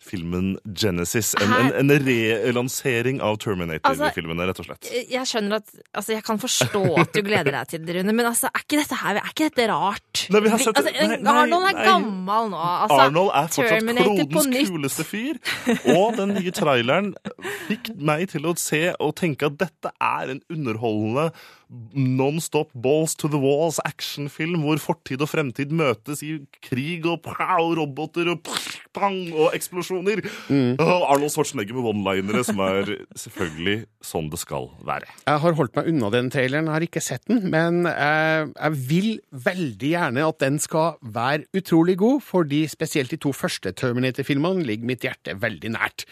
filmen 0.02 0.56
Genesis. 0.66 1.34
En, 1.42 1.54
en, 1.60 1.72
en 1.84 1.94
relansering 1.94 3.22
av 3.22 3.36
Altså, 3.36 3.50
Terminator-filmene, 3.50 4.46
rett 4.48 4.60
og 4.62 4.66
slett. 4.70 4.88
Jeg 5.12 5.28
skjønner 5.28 5.60
at, 5.60 5.72
altså 5.92 6.14
jeg 6.16 6.24
kan 6.26 6.40
forstå 6.40 6.82
at 7.02 7.12
du 7.14 7.20
gleder 7.26 7.52
deg 7.52 7.70
til 7.70 7.84
det, 7.86 7.98
Rune, 8.00 8.14
men 8.16 8.28
altså, 8.32 8.50
er 8.50 8.64
ikke 8.64 8.80
dette, 8.80 8.98
her, 9.02 9.20
er 9.20 9.30
ikke 9.30 9.50
dette 9.50 9.66
rart? 9.70 9.75
Nei, 10.33 10.40
vi 10.42 10.50
har 10.52 10.59
sett- 10.62 10.76
altså, 10.80 10.92
nei, 10.92 11.16
nei, 11.21 11.33
Arnold 11.42 11.68
er 11.71 11.76
nei. 11.76 11.85
gammel 11.87 12.49
nå. 12.52 12.62
Altså, 12.62 13.00
Arnold 13.06 13.30
er 13.35 13.50
fortsatt 13.56 14.00
klodens 14.00 14.71
kuleste 14.71 15.04
fyr. 15.06 15.38
Og 15.97 16.16
den 16.18 16.35
nye 16.38 16.54
traileren 16.56 17.12
fikk 17.68 17.92
meg 17.99 18.28
til 18.33 18.49
å 18.50 18.56
se 18.59 18.83
og 18.99 19.14
tenke 19.21 19.47
at 19.50 19.59
dette 19.61 19.92
er 20.00 20.35
en 20.37 20.42
underholdende 20.52 21.30
non-stop 21.99 22.68
balls 22.78 23.16
to 23.18 23.26
the 23.26 23.38
walls 23.42 23.80
actionfilm 23.83 24.61
hvor 24.62 24.78
fortid 24.78 25.18
og 25.25 25.30
fremtid 25.33 25.73
møtes 25.75 26.21
i 26.23 26.37
krig 26.62 27.02
og 27.11 27.25
pow, 27.25 27.73
roboter 27.75 28.28
og 28.30 28.47
pang 28.95 29.16
og 29.35 29.50
eksplosjoner. 29.56 30.23
Og 30.78 31.06
Arnold 31.11 31.33
Schwarzenegger 31.35 31.75
med 31.75 31.88
one-linere, 31.90 32.45
som 32.47 32.61
er 32.62 32.92
selvfølgelig 33.18 33.80
sånn 34.06 34.30
det 34.30 34.38
skal 34.38 34.68
være. 34.87 35.11
Jeg 35.26 35.42
har 35.42 35.56
holdt 35.59 35.75
meg 35.75 35.90
unna 35.90 36.11
den 36.14 36.30
traileren, 36.30 36.71
har 36.71 36.87
ikke 36.87 37.02
sett 37.02 37.26
den, 37.26 37.42
men 37.50 37.83
jeg, 37.90 38.47
jeg 38.54 38.73
vil 38.92 39.11
veldig 39.33 39.55
gjerne 39.56 40.25
at 40.26 40.40
den 40.42 40.58
skal 40.62 40.96
være 41.02 41.46
utrolig 41.56 41.96
god, 42.00 42.22
fordi 42.25 42.64
spesielt 42.70 43.12
de 43.14 43.20
to 43.20 43.32
første 43.36 43.72
Terminator-filmene 43.72 44.64
ligger 44.66 44.90
mitt 44.92 45.06
hjerte 45.06 45.36
veldig 45.42 45.72
nært. 45.76 46.06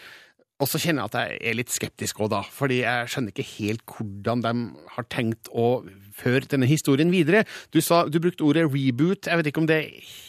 Og 0.63 0.69
så 0.71 0.79
kjenner 0.79 1.03
jeg 1.03 1.11
at 1.11 1.17
jeg 1.19 1.39
er 1.51 1.57
litt 1.59 1.73
skeptisk 1.73 2.21
òg, 2.23 2.31
da, 2.31 2.41
fordi 2.47 2.79
jeg 2.83 3.11
skjønner 3.11 3.33
ikke 3.33 3.49
helt 3.57 3.95
hvordan 3.97 4.43
de 4.45 4.53
har 4.95 5.07
tenkt 5.11 5.51
å 5.51 5.67
føre 6.15 6.47
denne 6.51 6.67
historien 6.69 7.11
videre. 7.13 7.43
Du, 7.73 7.81
sa, 7.83 8.03
du 8.07 8.19
brukte 8.23 8.45
ordet 8.47 8.65
reboot, 8.71 9.27
jeg 9.27 9.39
vet 9.39 9.49
ikke 9.51 9.63
om 9.63 9.69
det 9.69 9.79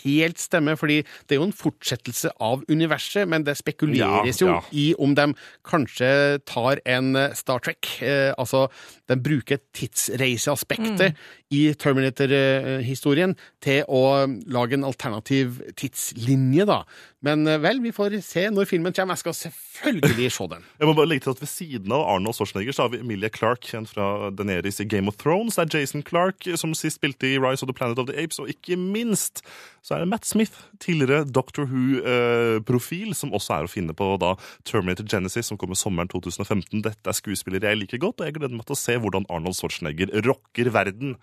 helt 0.02 0.40
stemmer, 0.40 0.78
fordi 0.78 1.00
det 1.26 1.37
er 1.37 1.40
jo 1.40 1.49
en 1.49 1.57
fortsettelse 1.57 2.33
av 2.43 2.64
universet, 2.71 3.26
men 3.28 3.47
det 3.47 3.57
spekuleres 3.59 4.43
jo 4.43 4.50
Ja, 4.50 4.59
ja. 4.61 4.61
i 4.73 4.87
om 5.02 5.14
de 5.16 5.28
kanskje 5.66 6.11
tar 6.47 6.83
en 6.87 7.16
eh, 7.16 7.35
Star 7.38 7.62
Trek, 7.64 7.88
eh, 8.02 8.33
altså 8.38 8.66
de 9.11 9.19
bruker 9.23 9.61
tidsreiseaspektet 9.76 11.16
i 11.55 11.62
Terminator-historien 11.78 13.37
til 13.62 13.85
å 13.87 14.26
lage 14.50 14.75
en 14.75 14.87
alternativ 14.87 15.61
tidslinje, 15.78 16.66
da. 16.66 16.83
Men 17.25 17.46
eh, 17.49 17.61
vel, 17.62 17.80
vi 17.80 17.92
får 17.96 18.18
se 18.25 18.44
når 18.52 18.68
filmen 18.68 18.92
kommer. 18.92 19.16
Jeg 19.16 19.25
skal 19.25 19.37
selvfølgelig 19.38 20.32
se 20.35 20.49
den. 20.52 20.66
Jeg 20.80 20.88
må 20.88 20.94
bare 20.99 21.08
legge 21.08 21.25
til 21.25 21.32
at 21.32 21.40
Ved 21.40 21.49
siden 21.50 21.94
av 21.94 22.04
Arnold 22.04 22.37
Schwarzenegger 22.37 22.76
så 22.76 22.87
har 22.87 22.92
vi 22.92 23.00
Emilia 23.00 23.30
Clarke, 23.32 23.64
kjent 23.70 23.90
fra 23.92 24.30
Daenerys 24.37 24.80
i 24.82 24.88
Game 24.88 25.08
of 25.08 25.16
Thrones. 25.20 25.56
Det 25.56 25.64
er 25.64 25.80
Jason 25.80 26.04
Clarke, 26.06 26.56
som 26.61 26.75
sist 26.76 27.00
spilte 27.00 27.28
i 27.28 27.38
Rise 27.40 27.64
of 27.64 27.70
the 27.70 27.76
Planet 27.76 28.00
of 28.02 28.11
the 28.11 28.16
Apes. 28.20 28.40
Og 28.42 28.50
ikke 28.52 28.76
minst 28.80 29.44
så 29.87 29.94
er 29.94 30.02
det 30.02 30.11
Matt 30.11 30.26
Smith, 30.26 30.66
tidligere 30.82 31.25
Doctor 31.30 31.68
Who-profil, 31.70 33.14
som 33.14 33.35
også 33.37 33.54
er 33.54 33.68
å 33.68 33.70
finne 33.70 33.94
på 33.94 34.08
da 34.18 34.32
Terminator 34.66 35.06
Genesis, 35.06 35.46
som 35.46 35.61
kommer 35.61 35.78
sommeren 35.78 36.11
2015. 36.11 36.82
Dette 36.82 37.12
er 37.12 37.16
skuespillere 37.16 37.70
jeg 37.70 37.85
liker 37.85 38.02
godt, 38.02 38.20
og 38.20 38.26
jeg 38.26 38.35
gleder 38.40 38.56
meg 38.58 38.66
til 38.66 38.75
å 38.75 38.80
se 38.80 38.96
hvordan 38.99 39.28
Arnold 39.30 39.54
Schwarzenegger 39.58 40.11
rocker 40.26 40.73
verden. 40.75 41.14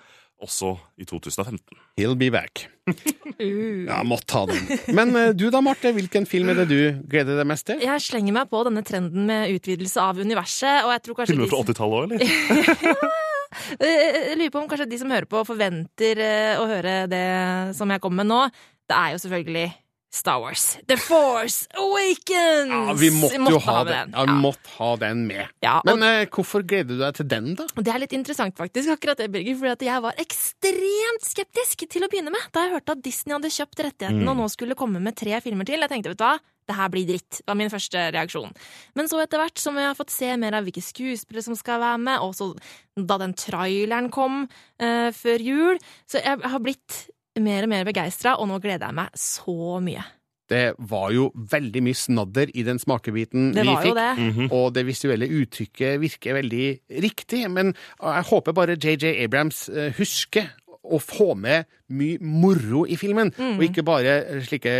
Også 0.43 0.73
i 0.99 1.05
2015. 1.07 1.59
He'll 1.99 2.17
be 2.19 2.27
back. 2.33 2.65
Ja, 3.39 4.01
måtte 4.03 4.27
ta 4.33 4.41
den. 4.49 4.65
Men 4.97 5.13
eh, 5.15 5.29
du 5.39 5.45
da, 5.53 5.61
Marte, 5.63 5.93
hvilken 5.95 6.27
film 6.27 6.51
er 6.51 6.57
det 6.61 6.65
du 6.67 6.79
gleder 7.09 7.39
deg 7.39 7.47
mest 7.47 7.69
til? 7.69 7.79
Jeg 7.83 8.03
slenger 8.03 8.35
meg 8.35 8.49
på 8.51 8.59
denne 8.67 8.83
trenden 8.85 9.23
med 9.29 9.53
utvidelse 9.55 10.03
av 10.03 10.19
universet, 10.19 10.83
og 10.83 10.91
jeg 10.97 11.03
tror 11.05 11.19
kanskje 11.21 11.35
Filmer 11.37 11.51
fra 11.53 11.61
80-tallet 11.63 11.99
òg, 11.99 12.03
eller? 12.11 13.03
Eh, 13.77 13.85
Jeg 13.85 14.37
lurer 14.39 14.49
på 14.49 14.57
om 14.63 14.69
kanskje 14.71 14.87
de 14.89 14.97
som 14.97 15.11
hører 15.13 15.27
på, 15.29 15.43
forventer 15.45 16.17
eh, 16.25 16.55
å 16.57 16.63
høre 16.65 16.93
det 17.11 17.19
som 17.77 17.91
jeg 17.93 18.01
kommer 18.01 18.23
med 18.23 18.31
nå. 18.31 18.39
Det 18.89 18.95
er 18.97 19.11
jo 19.13 19.19
selvfølgelig 19.21 19.67
Star 20.13 20.39
Wars. 20.43 20.77
The 20.87 20.97
Force 21.01 21.65
Awakens! 21.73 22.69
Ja, 22.69 22.93
vi 22.93 23.09
måtte, 23.15 23.39
jo 23.49 23.57
ha 23.65 23.73
ha 23.79 23.83
den. 23.87 24.13
Ja, 24.13 24.25
vi 24.29 24.35
måtte 24.43 24.73
ha 24.77 24.91
den 25.01 25.25
med. 25.27 25.49
Ja, 25.65 25.79
Men 25.87 26.05
eh, 26.05 26.27
hvorfor 26.29 26.61
gleder 26.61 26.93
du 26.93 27.01
deg 27.01 27.17
til 27.17 27.29
den, 27.31 27.53
da? 27.57 27.65
Det 27.79 27.89
er 27.89 28.03
litt 28.03 28.13
interessant, 28.13 28.53
faktisk, 28.59 28.93
akkurat 28.93 29.17
det, 29.17 29.31
Birger, 29.33 29.57
fordi 29.57 29.89
jeg 29.89 30.03
var 30.05 30.21
ekstremt 30.21 31.25
skeptisk 31.25 31.87
til 31.89 32.05
å 32.05 32.11
begynne 32.11 32.33
med 32.33 32.45
da 32.53 32.67
jeg 32.67 32.75
hørte 32.75 32.93
at 32.93 33.01
Disney 33.05 33.33
hadde 33.33 33.49
kjøpt 33.55 33.81
rettighetene 33.87 34.29
og 34.29 34.37
nå 34.43 34.49
skulle 34.53 34.77
komme 34.77 35.01
med 35.01 35.17
tre 35.17 35.39
filmer 35.41 35.65
til. 35.65 35.81
Jeg 35.81 35.89
tenkte, 35.95 36.13
vet 36.13 36.21
du 36.21 36.25
hva, 36.27 36.35
det 36.69 36.77
her 36.77 36.91
blir 36.93 37.07
dritt. 37.09 37.41
Var 37.47 37.57
min 37.59 37.71
første 37.73 38.03
reaksjon. 38.15 38.53
Men 38.97 39.09
så 39.11 39.19
etter 39.23 39.41
hvert 39.41 39.59
som 39.59 39.79
jeg 39.79 39.89
har 39.89 39.97
fått 39.97 40.13
se 40.13 40.29
mer 40.39 40.59
av 40.59 40.67
hvilke 40.67 40.83
skuespillere 40.83 41.47
som 41.49 41.57
skal 41.59 41.81
være 41.81 42.03
med, 42.05 42.21
og 42.23 42.37
så 42.37 42.51
da 42.95 43.17
den 43.21 43.33
traileren 43.33 44.11
kom 44.13 44.43
eh, 44.77 45.09
før 45.15 45.43
jul, 45.43 45.81
så 46.05 46.21
jeg 46.21 46.53
har 46.53 46.63
blitt 46.63 47.01
mer 47.41 47.65
og 47.65 47.71
mer 47.71 47.87
begeistra, 47.87 48.35
og 48.37 48.49
nå 48.49 48.59
gleder 48.61 48.89
jeg 48.89 48.97
meg 48.99 49.15
så 49.17 49.79
mye. 49.83 50.03
Det 50.51 50.73
var 50.91 51.13
jo 51.15 51.29
veldig 51.33 51.81
mye 51.85 51.97
snadder 51.97 52.51
i 52.53 52.65
den 52.67 52.79
smakebiten 52.81 53.53
Det 53.55 53.63
vi 53.63 53.71
var 53.71 53.85
jo 53.87 53.93
Mm 53.93 54.33
det. 54.33 54.47
Og 54.51 54.73
det 54.75 54.85
visuelle 54.85 55.29
uttrykket 55.29 56.01
virker 56.01 56.35
veldig 56.35 56.65
riktig. 57.01 57.49
Men 57.49 57.73
jeg 58.01 58.23
håper 58.29 58.53
bare 58.53 58.75
JJ 58.75 59.23
Abrams 59.23 59.69
eh, 59.69 59.93
husker 59.97 60.51
å 60.83 60.99
få 60.99 61.33
med 61.39 61.65
mye 61.93 62.17
moro 62.19 62.85
i 62.89 62.95
filmen, 62.97 63.29
Mm. 63.37 63.57
og 63.59 63.63
ikke 63.67 63.83
bare 63.85 64.41
slike 64.43 64.71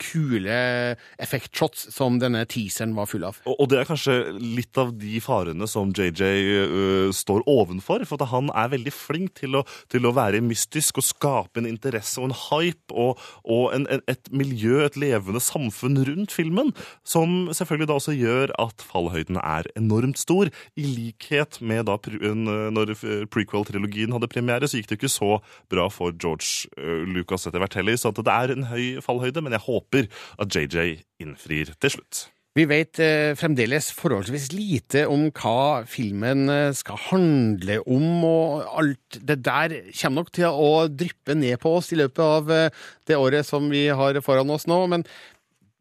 kule 0.00 0.96
effektshots 1.22 1.88
som 1.94 2.16
denne 2.22 2.44
teaseren 2.48 2.94
var 2.96 3.06
full 3.10 3.24
av. 3.28 3.38
Og 3.46 3.60
og 3.62 3.68
det 3.70 3.78
er 3.78 3.86
kanskje 3.86 4.14
litt 4.40 4.78
av 4.80 4.90
de 4.98 5.20
farene 5.22 5.68
som 5.70 5.92
JJ 5.94 6.22
uh, 6.66 7.10
står 7.14 7.44
ovenfor. 7.46 8.02
For 8.08 8.18
at 8.18 8.30
han 8.32 8.48
er 8.58 8.72
veldig 8.72 8.92
flink 8.94 9.34
til 9.38 9.60
å, 9.60 9.62
til 9.92 10.06
å 10.08 10.14
være 10.16 10.40
mystisk 10.42 10.98
og 10.98 11.06
skape 11.06 11.60
en 11.62 11.68
interesse 11.68 12.18
og 12.18 12.30
en 12.30 12.36
hype 12.48 12.90
og, 12.96 13.20
og 13.44 13.68
en, 13.76 13.86
en, 13.92 14.02
et 14.10 14.32
miljø, 14.34 14.80
et 14.86 14.96
levende 14.98 15.40
samfunn 15.44 16.00
rundt 16.08 16.32
filmen. 16.34 16.72
Som 17.04 17.52
selvfølgelig 17.54 17.90
da 17.92 17.98
også 18.00 18.16
gjør 18.16 18.54
at 18.58 18.82
fallhøyden 18.82 19.38
er 19.42 19.68
enormt 19.78 20.18
stor. 20.18 20.50
I 20.74 20.88
likhet 20.88 21.60
med 21.62 21.86
da 21.86 21.98
pre- 22.02 22.18
når 22.34 22.96
prequel-trilogien 23.32 24.12
hadde 24.16 24.30
premiere, 24.32 24.66
så 24.68 24.80
gikk 24.80 24.90
det 24.92 24.98
ikke 25.02 25.12
så 25.12 25.38
bra 25.72 25.88
for 25.92 26.14
George 26.16 26.68
øh, 26.78 27.08
Lucas 27.08 27.46
etter 27.46 27.62
hvert 27.62 27.78
heller. 27.80 27.98
Så 27.98 28.12
at 28.12 28.20
det 28.22 28.36
er 28.36 28.54
en 28.54 28.68
høy 28.70 29.02
fallhøyde, 29.04 29.44
men 29.44 29.56
jeg 29.56 29.66
håper 29.66 30.08
at 30.42 30.54
JJ 30.54 31.02
innfrir 31.22 31.74
til 31.80 31.98
slutt. 31.98 32.26
Vi 32.52 32.66
vet 32.68 32.98
eh, 33.00 33.32
fremdeles 33.32 33.86
forholdsvis 33.96 34.50
lite 34.52 35.06
om 35.08 35.30
hva 35.32 35.86
filmen 35.88 36.50
eh, 36.52 36.74
skal 36.76 37.00
handle 37.08 37.78
om, 37.88 38.08
og 38.28 38.66
alt 38.82 39.16
det 39.24 39.38
der 39.46 39.72
kommer 39.88 40.20
nok 40.20 40.32
til 40.36 40.50
å 40.50 40.72
dryppe 40.92 41.36
ned 41.38 41.56
på 41.62 41.72
oss 41.78 41.88
i 41.94 42.00
løpet 42.02 42.20
av 42.20 42.52
eh, 42.52 42.82
det 43.08 43.16
året 43.16 43.48
som 43.48 43.70
vi 43.72 43.86
har 43.88 44.20
foran 44.20 44.52
oss 44.52 44.68
nå. 44.68 44.82
Men 44.92 45.06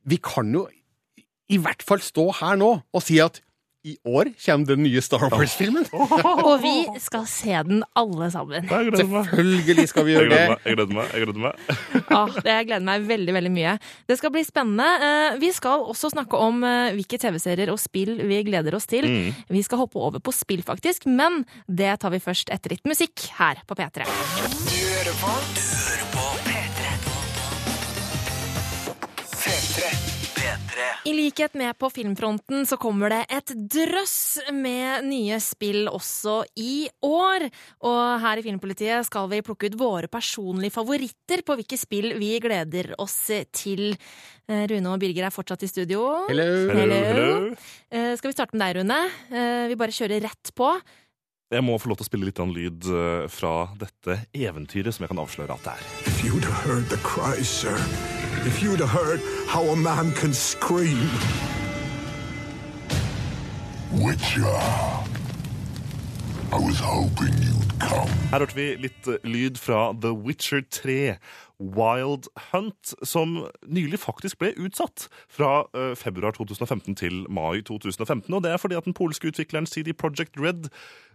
vi 0.07 0.21
kan 0.23 0.55
jo 0.55 0.63
i 1.51 1.59
hvert 1.59 1.83
fall 1.83 1.99
stå 1.99 2.29
her 2.39 2.55
nå 2.61 2.71
og 2.79 3.03
si 3.03 3.19
at 3.19 3.43
i 3.83 3.95
år 4.05 4.29
kommer 4.45 4.67
den 4.69 4.83
nye 4.85 5.01
Star 5.01 5.23
Wars-filmen. 5.31 5.87
Og 6.47 6.61
vi 6.61 6.73
skal 7.01 7.23
se 7.29 7.55
den 7.67 7.81
alle 7.97 8.27
sammen. 8.33 8.67
Selvfølgelig 8.69 9.87
skal 9.89 10.05
vi 10.05 10.13
Jeg 10.13 10.27
gjøre 10.27 10.29
gleder 10.29 10.41
det. 10.41 10.49
meg. 10.51 10.65
Jeg 10.65 10.77
gleder 10.77 10.93
meg. 10.99 11.15
Jeg 11.15 11.25
gleder 11.25 11.41
meg. 11.47 11.53
Ah, 12.11 12.27
det 12.43 12.51
jeg 12.51 12.65
gleder 12.67 12.83
meg 12.85 13.05
veldig 13.07 13.33
veldig 13.37 13.51
mye. 13.55 13.73
Det 14.09 14.17
skal 14.19 14.33
bli 14.35 14.43
spennende. 14.45 14.87
Eh, 15.07 15.39
Vi 15.41 15.51
skal 15.55 15.85
også 15.89 16.11
snakke 16.11 16.37
om 16.43 16.59
eh, 16.67 16.91
hvilke 16.97 17.17
TV-serier 17.21 17.71
og 17.71 17.79
spill 17.81 18.17
vi 18.27 18.41
gleder 18.47 18.75
oss 18.77 18.85
til. 18.91 19.07
Vi 19.49 19.63
skal 19.65 19.81
hoppe 19.85 19.97
over 20.01 20.19
på 20.19 20.33
spill, 20.35 20.61
faktisk, 20.67 21.07
men 21.09 21.41
det 21.71 21.93
tar 22.03 22.11
vi 22.13 22.19
først 22.21 22.51
etter 22.53 22.75
litt 22.75 22.85
musikk 22.89 23.29
her 23.39 23.63
på 23.65 23.77
P3. 23.79 24.05
Du 24.05 24.75
hører 24.75 25.15
på 25.23 25.35
P3. 25.47 25.59
P3. 25.61 26.10
I 31.01 31.13
likhet 31.17 31.55
med 31.57 31.73
på 31.81 31.89
filmfronten 31.89 32.65
så 32.69 32.77
kommer 32.77 33.09
det 33.09 33.23
et 33.33 33.51
drøss 33.73 34.51
med 34.53 35.07
nye 35.07 35.39
spill 35.41 35.87
også 35.89 36.43
i 36.61 36.85
år. 37.01 37.47
Og 37.89 38.01
her 38.21 38.37
i 38.37 38.43
Filmpolitiet 38.45 39.07
skal 39.07 39.25
vi 39.31 39.39
plukke 39.45 39.71
ut 39.71 39.79
våre 39.81 40.11
personlige 40.13 40.75
favoritter 40.75 41.41
på 41.47 41.57
hvilke 41.57 41.79
spill 41.81 42.13
vi 42.21 42.35
gleder 42.43 42.91
oss 43.01 43.17
til. 43.49 43.95
Eh, 44.45 44.67
Rune 44.69 44.93
og 44.93 45.01
Birger 45.01 45.25
er 45.31 45.33
fortsatt 45.33 45.65
i 45.65 45.71
studio. 45.73 46.05
Hello. 46.29 46.47
Hello. 46.69 47.01
Hello. 47.09 47.51
Skal 47.89 48.29
vi 48.29 48.37
starte 48.37 48.53
med 48.53 48.67
deg, 48.67 48.83
Rune? 48.83 49.01
Eh, 49.33 49.67
Vi 49.73 49.81
bare 49.81 49.97
kjører 49.97 50.21
rett 50.29 50.53
på. 50.53 50.69
Jeg 51.51 51.65
må 51.65 51.81
få 51.81 51.89
lov 51.89 51.97
til 51.97 52.05
å 52.05 52.11
spille 52.13 52.29
litt 52.29 52.39
av 52.39 52.53
lyd 52.53 52.85
eh, 52.93 53.25
fra 53.27 53.55
dette 53.73 54.21
eventyret 54.37 54.93
som 54.93 55.03
jeg 55.07 55.15
kan 55.15 55.25
avsløre 55.25 55.57
at 55.57 55.65
det 55.65 55.79
er. 55.79 55.85
If 56.13 56.21
you'd 56.29 56.45
heard 56.61 56.85
the 56.93 57.01
cry, 57.01 57.41
sir. 57.41 57.73
If 58.45 58.63
you'd 58.63 58.79
have 58.79 58.89
heard 58.89 59.19
how 59.47 59.63
a 59.63 59.75
man 59.75 60.11
can 60.13 60.33
scream. 60.33 61.09
Witcher. 63.91 64.57
I 66.51 66.59
was 66.59 66.79
hoping 66.79 67.33
you'd 67.43 67.79
come. 67.79 68.09
Her 68.31 68.39
hørte 68.39 68.55
vi 68.55 68.75
litt 68.75 69.07
eh, 69.07 69.19
lyd 69.23 69.59
fra 69.59 69.93
The 70.01 70.13
Witcher 70.13 70.61
3. 70.69 71.17
Wild 71.61 72.27
Hunt, 72.51 72.93
som 73.03 73.47
nylig 73.67 73.99
faktisk 74.01 74.39
ble 74.41 74.55
utsatt 74.57 75.05
fra 75.29 75.67
eh, 75.77 75.93
februar 75.95 76.33
2015 76.33 76.95
til 76.95 77.21
mai 77.29 77.61
2015. 77.61 78.33
Og 78.33 78.43
det 78.43 78.51
er 78.51 78.57
fordi 78.57 78.79
at 78.79 78.87
den 78.89 78.97
polske 78.97 79.29
utvikleren 79.29 79.69
CD 79.69 79.93
Projekt 79.93 80.39
Red 80.39 80.71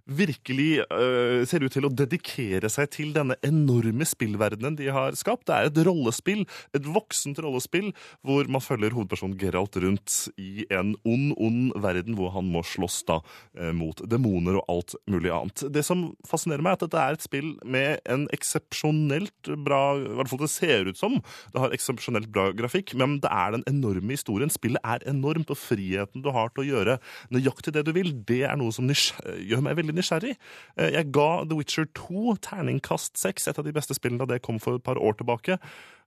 virkelig 0.07 0.85
uh, 0.87 1.43
ser 1.49 1.65
ut 1.67 1.75
til 1.75 1.87
å 1.89 1.93
dedikere 1.93 2.71
seg 2.73 2.91
til 2.95 3.13
denne 3.15 3.37
enorme 3.47 4.07
spillverdenen 4.07 4.79
de 4.79 4.89
har 4.95 5.17
skapt. 5.19 5.47
Det 5.49 5.57
er 5.57 5.71
et 5.71 5.81
rollespill, 5.87 6.45
et 6.77 6.87
voksent 6.87 7.41
rollespill, 7.43 7.93
hvor 8.27 8.47
man 8.51 8.65
følger 8.65 8.95
hovedpersonen 8.95 9.37
Geralt 9.41 9.77
rundt 9.83 10.19
i 10.39 10.67
en 10.71 10.95
ond, 11.07 11.33
ond 11.43 11.75
verden 11.83 12.17
hvor 12.19 12.33
han 12.37 12.49
må 12.53 12.63
slåss 12.67 13.03
da 13.09 13.19
uh, 13.23 13.73
mot 13.77 14.01
demoner 14.07 14.61
og 14.61 14.71
alt 14.77 14.97
mulig 15.11 15.33
annet. 15.35 15.67
Det 15.75 15.85
som 15.87 16.09
fascinerer 16.29 16.63
meg, 16.63 16.77
er 16.77 16.81
at 16.81 16.87
dette 16.87 17.03
er 17.03 17.19
et 17.19 17.27
spill 17.27 17.53
med 17.67 18.03
en 18.07 18.27
eksepsjonelt 18.35 19.51
bra 19.67 19.83
I 19.99 20.15
hvert 20.19 20.31
fall 20.31 20.43
det 20.45 20.53
ser 20.53 20.91
ut 20.91 20.99
som. 20.99 21.19
Det 21.53 21.63
har 21.63 21.75
eksepsjonelt 21.75 22.31
bra 22.33 22.49
grafikk, 22.57 22.95
men 22.99 23.19
det 23.25 23.33
er 23.33 23.57
den 23.57 23.67
enorme 23.71 24.15
historien. 24.15 24.53
Spillet 24.53 24.83
er 24.87 25.03
enormt, 25.11 25.51
og 25.51 25.59
friheten 25.59 26.23
du 26.25 26.31
har 26.35 26.53
til 26.55 26.65
å 26.65 26.69
gjøre 26.71 26.99
nøyaktig 27.35 27.75
det 27.75 27.85
du 27.87 27.93
vil, 27.97 28.13
det 28.29 28.43
er 28.47 28.57
noe 28.59 28.75
som 28.75 28.87
gjør 28.87 29.63
meg 29.65 29.79
veldig 29.79 29.96
nysgjerrig. 29.97 30.37
Eh, 30.77 30.91
Jeg 30.97 31.11
ga 31.17 31.45
The 31.45 31.57
Witcher 31.59 31.87
2 31.97 32.37
terningkast 32.47 33.17
6, 33.19 33.49
et 33.49 33.59
av 33.59 33.65
de 33.67 33.73
beste 33.77 33.97
spillene 33.97 34.23
da 34.23 34.35
det 34.35 34.43
kom 34.47 34.61
for 34.63 34.77
et 34.79 34.85
par 34.87 35.01
år 35.01 35.17
tilbake. 35.19 35.59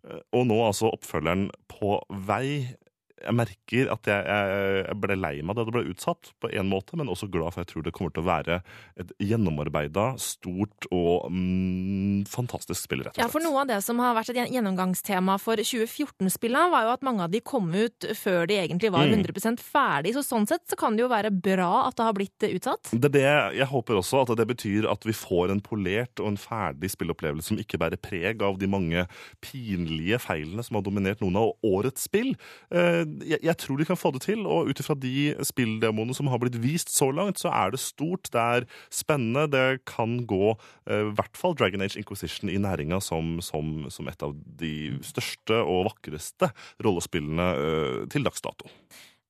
Eh, 0.07 0.21
Og 0.33 0.47
nå 0.47 0.59
altså 0.65 0.91
oppfølgeren 0.93 1.49
på 1.67 1.97
vei. 2.29 2.75
Jeg 3.19 3.35
merker 3.35 3.91
at 3.93 4.09
jeg, 4.09 4.23
jeg, 4.25 4.97
ble 5.03 5.17
lei 5.19 5.33
meg 5.45 5.57
da 5.57 5.65
det 5.67 5.75
ble 5.75 5.85
utsatt, 5.91 6.31
på 6.39 6.51
en 6.51 6.69
måte, 6.71 6.95
men 6.99 7.11
også 7.11 7.29
glad 7.31 7.53
for 7.53 7.63
jeg 7.63 7.71
tror 7.73 7.85
det 7.85 7.93
kommer 7.95 8.13
til 8.15 8.23
å 8.23 8.29
være 8.29 8.59
et 8.99 9.13
gjennomarbeida, 9.23 10.13
stort 10.21 10.87
og 10.95 11.27
mm, 11.33 12.25
fantastisk 12.29 12.87
spill, 12.87 13.03
rett 13.03 13.13
og 13.13 13.17
slett. 13.17 13.23
Ja, 13.25 13.31
for 13.31 13.43
Noe 13.43 13.63
av 13.63 13.69
det 13.71 13.81
som 13.85 13.99
har 14.03 14.15
vært 14.17 14.31
et 14.33 14.53
gjennomgangstema 14.53 15.37
for 15.41 15.59
2014-spillene, 15.59 16.71
var 16.73 16.87
jo 16.87 16.93
at 16.95 17.05
mange 17.07 17.25
av 17.25 17.33
de 17.33 17.41
kom 17.43 17.69
ut 17.73 18.09
før 18.19 18.47
de 18.49 18.59
egentlig 18.61 18.91
var 18.93 19.09
Mm. 19.09 19.23
100% 19.23 19.61
ferdig. 19.63 20.13
Så 20.15 20.23
sånn 20.25 20.47
sett 20.49 20.65
så 20.69 20.77
kan 20.79 20.95
det 20.95 21.03
jo 21.03 21.09
være 21.11 21.31
bra 21.33 21.87
at 21.87 21.97
det 21.97 22.05
har 22.05 22.15
blitt 22.17 22.45
utsatt. 22.49 22.91
Det 22.91 23.09
er 23.09 23.15
det 23.15 23.57
jeg 23.59 23.69
håper 23.71 23.99
også, 23.99 24.23
at 24.23 24.33
det 24.37 24.47
betyr 24.49 24.87
at 24.91 25.05
vi 25.07 25.15
får 25.15 25.53
en 25.53 25.61
polert 25.63 26.21
og 26.21 26.31
en 26.33 26.39
ferdig 26.39 26.91
spillopplevelse 26.93 27.51
som 27.51 27.61
ikke 27.61 27.79
bærer 27.81 28.01
preg 28.01 28.43
av 28.45 28.59
de 28.61 28.69
mange 28.69 29.05
pinlige 29.41 30.19
feilene 30.21 30.63
som 30.65 30.79
har 30.79 30.85
dominert 30.85 31.23
noen 31.23 31.39
av 31.39 31.53
årets 31.65 32.05
spill. 32.09 32.35
Eh, 32.71 33.03
Jeg, 33.25 33.41
jeg 33.45 33.57
tror 33.61 33.79
de 33.79 33.87
kan 33.87 33.99
få 33.99 34.11
det 34.15 34.23
til, 34.25 34.45
og 34.47 34.69
ut 34.69 34.81
ifra 34.81 34.95
de 34.97 35.33
spilldemoene 35.47 36.15
som 36.17 36.29
har 36.31 36.41
blitt 36.41 36.59
vist 36.61 36.93
så 36.93 37.09
langt, 37.15 37.41
så 37.41 37.51
er 37.51 37.73
det 37.73 37.81
stort, 37.83 38.31
det 38.33 38.41
er 38.41 38.67
spennende, 38.93 39.47
det 39.51 39.83
kan 39.89 40.19
gå 40.29 40.53
eh, 40.53 41.09
i 41.09 41.13
hvert 41.17 41.39
fall 41.39 41.57
Dragon 41.57 41.83
Age 41.85 41.99
Inquisition 41.99 42.51
i 42.51 42.59
næringa 42.61 43.01
som, 43.03 43.37
som, 43.45 43.87
som 43.93 44.09
et 44.11 44.25
av 44.25 44.35
de 44.59 44.73
største 45.05 45.61
og 45.63 45.87
vakreste 45.91 46.51
rollespillene 46.85 47.51
eh, 47.53 48.01
til 48.11 48.27
dags 48.27 48.43
dato. 48.45 48.69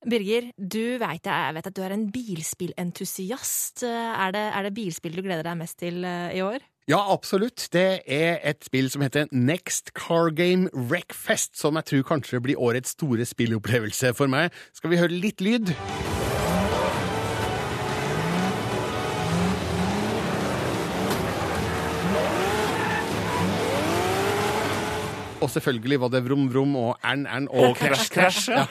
Birger, 0.00 0.46
du 0.56 0.96
vet, 0.96 1.26
jeg 1.28 1.54
vet 1.56 1.66
at 1.68 1.76
du 1.76 1.82
er 1.84 1.92
en 1.92 2.06
bilspillentusiast. 2.08 3.82
Er 3.84 4.32
er 4.40 4.64
det 4.64 4.72
bilspill 4.72 5.18
du 5.18 5.20
gleder 5.20 5.44
deg 5.44 5.58
mest 5.60 5.76
til 5.82 6.00
eh, 6.08 6.38
i 6.38 6.44
år? 6.44 6.64
Ja, 6.90 7.12
absolutt. 7.12 7.68
Det 7.70 8.02
er 8.10 8.40
et 8.42 8.64
spill 8.66 8.88
som 8.90 9.04
heter 9.04 9.28
Next 9.30 9.92
Car 9.94 10.32
Game 10.34 10.66
Wreckfest, 10.74 11.54
som 11.54 11.78
jeg 11.78 11.86
tror 11.86 12.02
kanskje 12.08 12.40
blir 12.42 12.58
årets 12.58 12.96
store 12.96 13.22
spillopplevelse 13.30 14.10
for 14.18 14.26
meg. 14.26 14.50
Skal 14.74 14.90
vi 14.90 14.98
høre 14.98 15.14
litt 15.14 15.38
lyd? 15.38 15.70
Og 25.40 25.48
selvfølgelig 25.50 26.00
var 26.02 26.10
det 26.12 26.20
vrom 26.26 26.48
vrom 26.52 26.74
og 26.76 27.04
ern 27.06 27.22
ern 27.26 27.46
og 27.48 27.76
krasj 27.80 28.12
krasj. 28.12 28.50
Ja, 28.60 28.66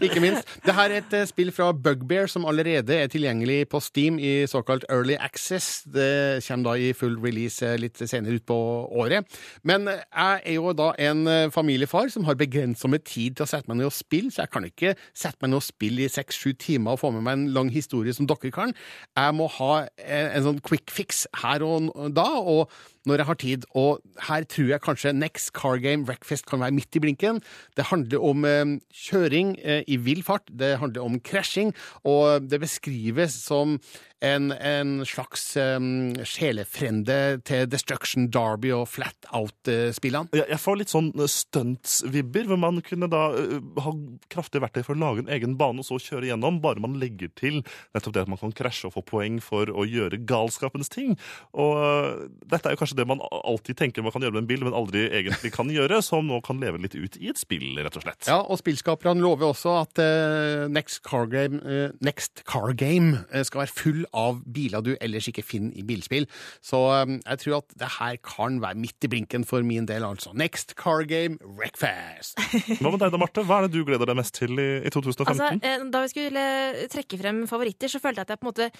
ikke 0.00 0.20
minst. 0.22 0.46
Det 0.64 0.74
her 0.74 0.92
er 0.92 1.00
et 1.00 1.14
eh, 1.16 1.26
spill 1.26 1.50
fra 1.54 1.72
Bugbear 1.72 2.28
som 2.30 2.44
allerede 2.46 2.94
er 2.94 3.08
tilgjengelig 3.10 3.68
på 3.72 3.80
Steam 3.82 4.18
i 4.18 4.46
såkalt 4.50 4.84
Early 4.90 5.16
Access. 5.20 5.82
Det 5.82 6.44
kommer 6.46 6.70
da 6.70 6.74
i 6.78 6.92
full 6.96 7.16
release 7.22 7.66
eh, 7.66 7.78
litt 7.80 7.98
senere 7.98 8.38
ut 8.38 8.46
på 8.46 8.58
året. 9.02 9.26
Men 9.66 9.88
eh, 9.90 10.04
jeg 10.14 10.44
er 10.52 10.58
jo 10.60 10.74
da 10.78 10.92
en 11.08 11.24
eh, 11.26 11.50
familiefar 11.50 12.12
som 12.14 12.28
har 12.28 12.38
begrensa 12.38 12.90
med 12.90 13.04
tid 13.08 13.38
til 13.38 13.48
å 13.48 13.50
sette 13.50 13.70
meg 13.70 13.80
ned 13.80 13.90
og 13.90 13.96
spille, 13.96 14.30
så 14.30 14.44
jeg 14.44 14.54
kan 14.54 14.68
ikke 14.68 14.94
sette 15.10 15.42
meg 15.42 15.52
ned 15.52 15.60
og 15.62 15.66
spille 15.66 16.06
i 16.06 16.12
seks-sju 16.12 16.54
timer 16.60 16.94
og 16.94 17.02
få 17.02 17.10
med 17.16 17.26
meg 17.26 17.38
en 17.38 17.50
lang 17.56 17.74
historie 17.74 18.14
som 18.14 18.30
dere 18.30 18.54
kan. 18.54 18.76
Jeg 19.18 19.36
må 19.38 19.50
ha 19.58 19.72
en, 19.82 20.30
en 20.30 20.48
sånn 20.50 20.62
quick 20.66 20.94
fix 20.94 21.26
her 21.42 21.66
og 21.66 21.90
da. 22.14 22.30
og 22.38 22.70
når 23.08 23.22
jeg 23.22 23.28
har 23.30 23.38
tid. 23.40 23.66
Og 23.78 24.00
her 24.28 24.44
tror 24.44 24.70
jeg 24.72 24.84
kanskje 24.84 25.14
Next 25.16 25.52
Car 25.56 25.80
Game 25.82 26.04
Breakfast 26.08 26.46
kan 26.50 26.60
være 26.60 26.76
midt 26.76 26.96
i 26.96 27.02
blinken. 27.02 27.40
Det 27.76 27.88
handler 27.92 28.24
om 28.24 28.44
eh, 28.44 28.76
kjøring 28.92 29.56
eh, 29.62 29.82
i 29.88 29.96
vill 29.96 30.22
fart, 30.26 30.48
det 30.50 30.78
handler 30.82 31.06
om 31.06 31.20
krasjing, 31.20 31.74
og 32.04 32.50
det 32.50 32.60
beskrives 32.60 33.40
som 33.44 33.78
en, 34.24 34.50
en 34.52 35.06
slags 35.08 35.44
um, 35.56 36.12
sjelefrende 36.26 37.40
til 37.48 37.68
Destruction 37.70 38.28
Derby 38.32 38.72
og 38.76 38.86
Flat 38.92 39.28
Out-spillene. 39.36 40.32
Jeg 40.36 40.48
jeg 40.50 40.60
får 40.60 40.78
litt 40.80 40.92
sånn 40.92 41.10
stunts-vibber, 41.14 42.48
hvor 42.50 42.60
man 42.60 42.80
kunne 42.84 43.08
da 43.10 43.22
uh, 43.32 43.58
ha 43.84 43.94
kraftige 44.32 44.64
verktøy 44.64 44.84
for 44.84 44.96
å 44.96 45.00
lage 45.00 45.24
en 45.24 45.32
egen 45.32 45.56
bane 45.60 45.80
og 45.80 45.88
så 45.88 46.00
kjøre 46.02 46.30
gjennom, 46.30 46.60
bare 46.64 46.82
man 46.82 46.98
legger 47.00 47.32
til 47.38 47.60
nettopp 47.94 48.16
det 48.16 48.24
at 48.26 48.32
man 48.32 48.40
kan 48.40 48.54
krasje 48.56 48.90
og 48.90 48.96
få 48.98 49.04
poeng 49.08 49.40
for 49.44 49.70
å 49.72 49.86
gjøre 49.88 50.20
galskapens 50.28 50.92
ting. 50.92 51.16
Og 51.56 51.80
uh, 51.80 52.26
dette 52.50 52.68
er 52.68 52.76
jo 52.76 52.82
kanskje 52.82 53.00
det 53.00 53.08
man 53.08 53.22
alltid 53.40 53.80
tenker 53.80 54.04
man 54.04 54.14
kan 54.14 54.24
gjøre 54.24 54.36
med 54.36 54.44
en 54.44 54.50
bil, 54.50 54.64
men 54.66 54.76
aldri 54.76 55.06
egentlig 55.08 55.54
kan 55.54 55.70
gjøre, 55.72 56.02
som 56.04 56.28
nå 56.28 56.40
kan 56.44 56.60
leve 56.62 56.80
litt 56.82 56.96
ut 56.98 57.16
i 57.20 57.30
et 57.32 57.40
spill, 57.40 57.72
rett 57.80 57.96
og 57.96 58.04
slett. 58.04 58.28
Ja, 58.28 58.40
og 58.44 58.60
spillskaperne 58.60 59.22
lover 59.24 59.50
også 59.50 59.78
at 59.80 60.00
uh, 60.02 60.68
Next 60.70 61.02
Car 61.06 61.26
Game, 61.30 61.60
eh, 61.64 61.90
Next 62.04 62.44
Car 62.48 62.72
Game 62.76 63.24
eh, 63.32 63.44
skal 63.46 63.64
være 63.64 63.74
full 63.74 64.04
av 64.16 64.40
biler 64.46 64.82
du 64.84 64.92
ellers 65.00 65.28
ikke 65.30 65.44
finner 65.46 65.76
i 65.78 65.84
bilspill. 65.86 66.26
Så 66.64 66.80
eh, 66.96 67.14
jeg 67.24 67.40
tror 67.44 67.56
at 67.60 67.74
det 67.80 67.90
her 67.98 68.16
kan 68.26 68.58
være 68.62 68.78
midt 68.80 69.06
i 69.06 69.10
blinken 69.12 69.44
for 69.48 69.62
min 69.66 69.86
del, 69.88 70.04
altså. 70.06 70.32
Next 70.34 70.74
Car 70.80 71.04
Game 71.10 71.38
Wreckfast. 71.44 72.40
Hva 72.80 72.90
med 72.90 73.00
deg 73.04 73.14
da, 73.14 73.20
Marte? 73.22 73.44
Hva 73.46 73.60
er 73.62 73.68
det 73.68 73.76
du 73.78 73.84
gleder 73.88 74.08
deg 74.10 74.18
mest 74.18 74.34
til 74.40 74.56
i, 74.58 74.68
i 74.86 74.90
2015? 74.92 75.30
Altså, 75.30 75.48
eh, 75.62 75.86
da 75.94 76.02
vi 76.04 76.12
skulle 76.12 76.44
trekke 76.92 77.20
frem 77.22 77.42
favoritter, 77.50 77.90
så 77.92 78.02
følte 78.02 78.22
jeg 78.24 78.28
at 78.30 78.34
jeg 78.36 78.42
på 78.42 78.48
en 78.48 78.52
måte 78.52 78.70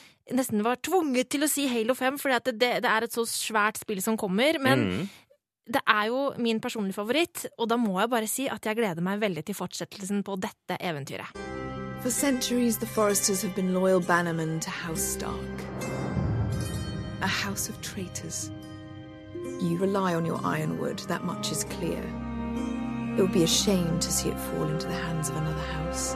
nesten 0.40 0.62
var 0.66 0.78
tvunget 0.84 1.30
til 1.32 1.46
å 1.46 1.50
si 1.50 1.66
Halo 1.70 1.94
5, 1.98 2.20
fordi 2.22 2.38
at 2.40 2.52
det, 2.52 2.72
det 2.84 2.90
er 2.90 3.06
et 3.06 3.14
så 3.16 3.26
svært 3.28 3.80
spill 3.82 4.02
som 4.04 4.18
kommer. 4.20 4.58
Men 4.62 4.86
Mm. 4.90 5.08
det 5.70 5.80
er 5.86 6.06
jo 6.08 6.20
min 6.42 6.58
personlige 6.60 6.96
favoritt, 6.96 7.44
og 7.60 7.68
da 7.70 7.76
må 7.78 8.00
jeg 8.00 8.10
bare 8.10 8.26
si 8.30 8.48
at 8.50 8.64
jeg 8.66 8.78
gleder 8.80 9.04
meg 9.04 9.20
veldig 9.22 9.44
til 9.46 9.54
fortsettelsen 9.58 10.24
på 10.26 10.38
dette 10.42 10.78
eventyret. 10.80 11.69
For 12.02 12.10
centuries, 12.10 12.78
the 12.78 12.86
Foresters 12.86 13.42
have 13.42 13.54
been 13.54 13.74
loyal 13.74 14.00
bannermen 14.00 14.58
to 14.62 14.70
House 14.70 15.02
Stark. 15.02 15.36
A 17.20 17.26
house 17.26 17.68
of 17.68 17.78
traitors. 17.82 18.50
You 19.60 19.76
rely 19.76 20.14
on 20.14 20.24
your 20.24 20.40
ironwood, 20.42 21.00
that 21.08 21.24
much 21.24 21.52
is 21.52 21.64
clear. 21.64 22.02
It 23.18 23.20
would 23.20 23.32
be 23.32 23.42
a 23.42 23.46
shame 23.46 23.98
to 24.00 24.10
see 24.10 24.30
it 24.30 24.38
fall 24.38 24.62
into 24.64 24.86
the 24.86 24.94
hands 24.94 25.28
of 25.28 25.36
another 25.36 25.60
house. 25.60 26.14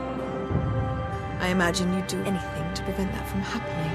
I 1.41 1.49
imagine 1.49 1.93
you'd 1.93 2.07
do 2.07 2.23
anything 2.23 2.75
to 2.75 2.83
prevent 2.85 3.13
that 3.13 3.29
from 3.29 3.41
happening. 3.41 3.93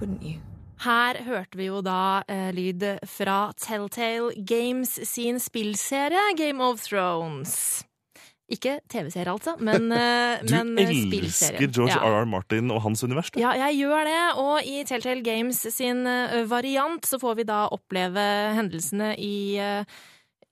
Wouldn't 0.00 0.22
you? 0.22 0.40
Her 0.80 1.14
hørte 1.24 1.56
vi 1.56 1.64
jo 1.64 1.80
da 1.80 2.22
eh, 2.28 2.52
lyd 2.54 2.98
fra 3.06 3.52
Telltale 3.56 4.32
Games 4.44 5.00
sin 5.08 5.40
spillserie 5.40 6.36
Game 6.36 6.60
of 6.60 6.80
Thrones. 6.82 7.84
Ikke 8.50 8.78
TV-serie, 8.90 9.30
altså, 9.30 9.54
men, 9.62 9.90
eh, 9.96 10.42
Du 10.42 10.54
men 10.56 10.74
eh, 10.82 10.92
elsker. 11.20 11.60
George 11.70 11.94
Ja. 11.94 12.02
R.R. 12.02 12.26
Martin 12.26 12.70
og 12.74 12.82
hans 12.82 13.02
univers, 13.06 13.30
du. 13.30 13.40
Ja, 13.42 13.54
jeg 13.66 13.80
gjør 13.84 14.06
det, 14.08 14.20
og 14.42 14.66
i 14.66 14.82
Telltale 14.88 15.24
Games 15.26 15.62
sin 15.70 16.06
eh, 16.06 16.42
variant 16.50 17.06
så 17.06 17.20
får 17.22 17.40
vi 17.40 17.50
da 17.50 17.66
oppleve 17.70 18.30
hendelsene 18.58 19.14
i 19.18 19.36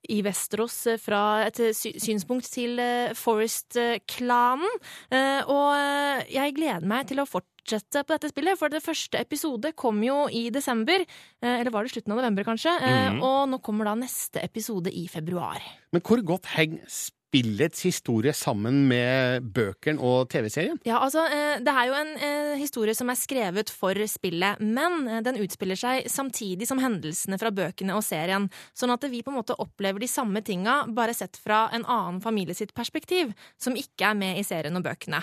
i 0.09 0.21
Vesterås 0.25 0.95
fra 1.03 1.43
et 1.43 1.59
synspunkt 1.75 2.47
til 2.49 2.79
Forest-klanen. 3.19 4.79
Eh, 5.11 5.43
og 5.43 6.23
jeg 6.31 6.55
gleder 6.55 6.87
meg 6.87 7.11
til 7.11 7.19
å 7.21 7.27
fortsette 7.29 8.05
på 8.07 8.15
dette 8.15 8.31
spillet, 8.31 8.57
for 8.57 8.73
det 8.73 8.81
første 8.81 9.19
episode 9.19 9.73
kom 9.77 9.99
jo 10.01 10.23
i 10.33 10.47
desember. 10.55 11.03
Eller 11.43 11.69
var 11.75 11.85
det 11.85 11.93
slutten 11.93 12.15
av 12.15 12.23
november, 12.23 12.47
kanskje? 12.47 12.73
Mm 12.79 13.19
-hmm. 13.19 13.21
Og 13.21 13.49
nå 13.51 13.61
kommer 13.61 13.85
da 13.85 13.95
neste 13.99 14.41
episode 14.41 14.89
i 14.89 15.05
februar. 15.07 15.61
Men 15.91 16.01
hvor 16.01 16.25
godt 16.25 16.45
henger 16.55 16.87
spillets 17.29 17.85
historie 17.85 18.33
sammen 18.33 18.87
med 18.89 19.45
bøkene 19.53 20.01
og 20.01 20.29
TV-serien? 20.33 20.79
Ja, 20.87 20.99
altså, 21.05 21.25
eh, 21.29 21.59
Det 21.61 21.69
er 21.69 21.85
jo 21.87 21.93
en 21.93 22.13
eh, 22.17 22.57
historie 22.57 22.95
som 22.95 23.09
er 23.09 23.19
skrevet 23.19 23.69
for 23.69 23.93
spillet, 24.07 24.59
men 24.59 25.07
eh, 25.07 25.21
den 25.21 25.37
utspiller 25.43 25.77
seg 25.77 26.09
samtidig 26.09 26.67
som 26.67 26.81
hendelsene 26.81 27.37
fra 27.37 27.51
bøkene 27.51 27.93
og 27.93 28.03
serien, 28.03 28.49
sånn 28.73 28.93
at 28.93 29.05
vi 29.09 29.21
på 29.21 29.31
en 29.31 29.39
måte 29.39 29.57
opplever 29.59 29.99
de 29.99 30.09
samme 30.09 30.41
tinga, 30.41 30.87
bare 30.87 31.13
sett 31.13 31.37
fra 31.37 31.67
en 31.71 31.85
annen 31.85 32.21
familie 32.21 32.55
sitt 32.55 32.73
perspektiv, 32.73 33.33
som 33.57 33.77
ikke 33.77 34.09
er 34.09 34.17
med 34.17 34.39
i 34.39 34.43
serien 34.43 34.75
og 34.75 34.83
bøkene. 34.83 35.21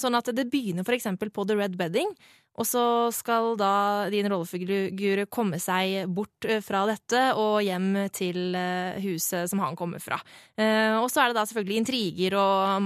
Sånn 0.00 0.16
at 0.16 0.28
det 0.34 0.48
begynner 0.50 0.84
for 0.84 0.96
eksempel 0.96 1.30
på 1.30 1.44
The 1.46 1.56
Red 1.56 1.76
Bedding, 1.78 2.10
og 2.56 2.64
så 2.64 2.82
skal 3.12 3.54
da 3.60 4.08
din 4.12 4.28
rollefigur 4.32 5.24
komme 5.32 5.60
seg 5.60 6.08
bort 6.08 6.48
eh, 6.48 6.62
fra 6.64 6.84
dette 6.88 7.22
og 7.36 7.60
hjem 7.66 7.90
til 8.16 8.56
eh, 8.56 8.96
huset 9.04 9.50
som 9.52 9.60
han 9.64 9.76
kommer 9.76 10.00
fra. 10.02 10.18
Eh, 10.56 10.96
Og 10.96 11.10
så 11.12 11.22
er 11.22 11.30
det 11.30 11.38
da 11.40 11.46
selvfølgelig 11.48 11.80
intriger 11.82 12.38
og 12.40 12.80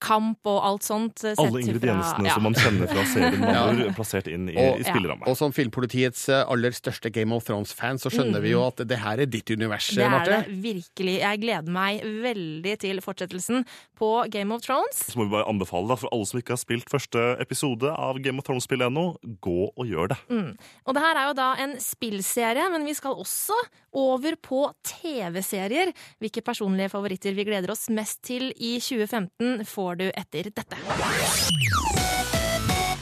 maktkamp 0.00 0.38
og 0.46 0.64
alt 0.64 0.82
sånt. 0.82 1.24
eh, 1.24 1.34
Alle 1.38 1.60
ingrediensene 1.60 2.16
fra- 2.16 2.24
ja. 2.26 2.34
som 2.34 2.42
man 2.42 2.54
kjenner 2.54 2.88
fra 2.88 3.04
serien, 3.04 3.40
Ja. 3.86 3.92
Plassert 3.94 4.26
inn 4.28 4.48
i, 4.48 4.54
Og- 4.56 4.80
i 4.80 4.84
spilleramme. 4.84 5.26
Og 5.28 5.36
som 5.36 5.52
Filmpolitiets 5.52 6.28
eh, 6.28 6.44
aller 6.48 6.70
største 6.70 7.10
Game 7.12 7.32
of 7.34 7.44
Thrones-fan, 7.44 7.98
så 7.98 8.10
skjønner 8.10 8.40
vi 8.40 8.50
jo 8.52 8.64
at 8.66 8.76
det 8.86 8.98
her 8.98 9.20
er 9.20 9.26
ditt 9.26 9.48
univers, 9.50 9.90
Marte. 9.96 9.96
Det 9.96 10.04
er 10.04 10.10
Marte. 10.10 10.44
det 10.48 10.62
virkelig. 10.62 11.18
Jeg 11.20 11.40
gleder 11.40 11.70
meg 11.70 12.00
veldig 12.02 12.78
til 12.78 13.00
fortsettelsen 13.00 13.64
på 13.98 14.30
Game 14.30 14.52
of 14.54 14.62
Thrones. 14.62 15.04
Så 15.10 15.16
må 15.18 15.24
vi 15.28 15.34
bare 15.36 15.48
anbefale 15.48 15.88
da, 15.88 15.96
for 15.96 16.08
alle 16.12 16.26
som 16.26 16.40
ikke 16.40 16.54
har 16.56 16.62
spilt 16.62 16.88
første 16.90 17.36
episode 17.40 17.90
av 17.92 18.18
Game 18.22 18.38
of 18.38 18.44
Thrones-spillet 18.44 18.88
ennå, 18.90 19.16
gå 19.40 19.70
og 19.76 19.86
gjør 19.86 20.08
det. 20.14 20.18
Mm. 20.30 20.56
Og 20.86 20.94
det 20.94 21.02
her 21.02 21.16
er 21.16 21.28
jo 21.28 21.34
da 21.34 21.54
en 21.60 21.76
spillserie, 21.80 22.70
men 22.72 22.84
vi 22.86 22.94
skal 22.94 23.14
også 23.14 23.56
over 23.92 24.36
på 24.40 24.64
TV-serier. 24.86 25.92
Hvilke 26.22 26.42
personlige 26.46 26.90
favoritter 26.92 27.34
vi 27.34 27.44
gleder 27.44 27.70
oss 27.74 27.88
mest 27.90 28.22
til 28.22 28.52
i 28.56 28.78
2015, 28.80 29.64
får 29.66 29.89
du 29.98 30.10
etter 30.10 30.50
dette. 30.54 30.78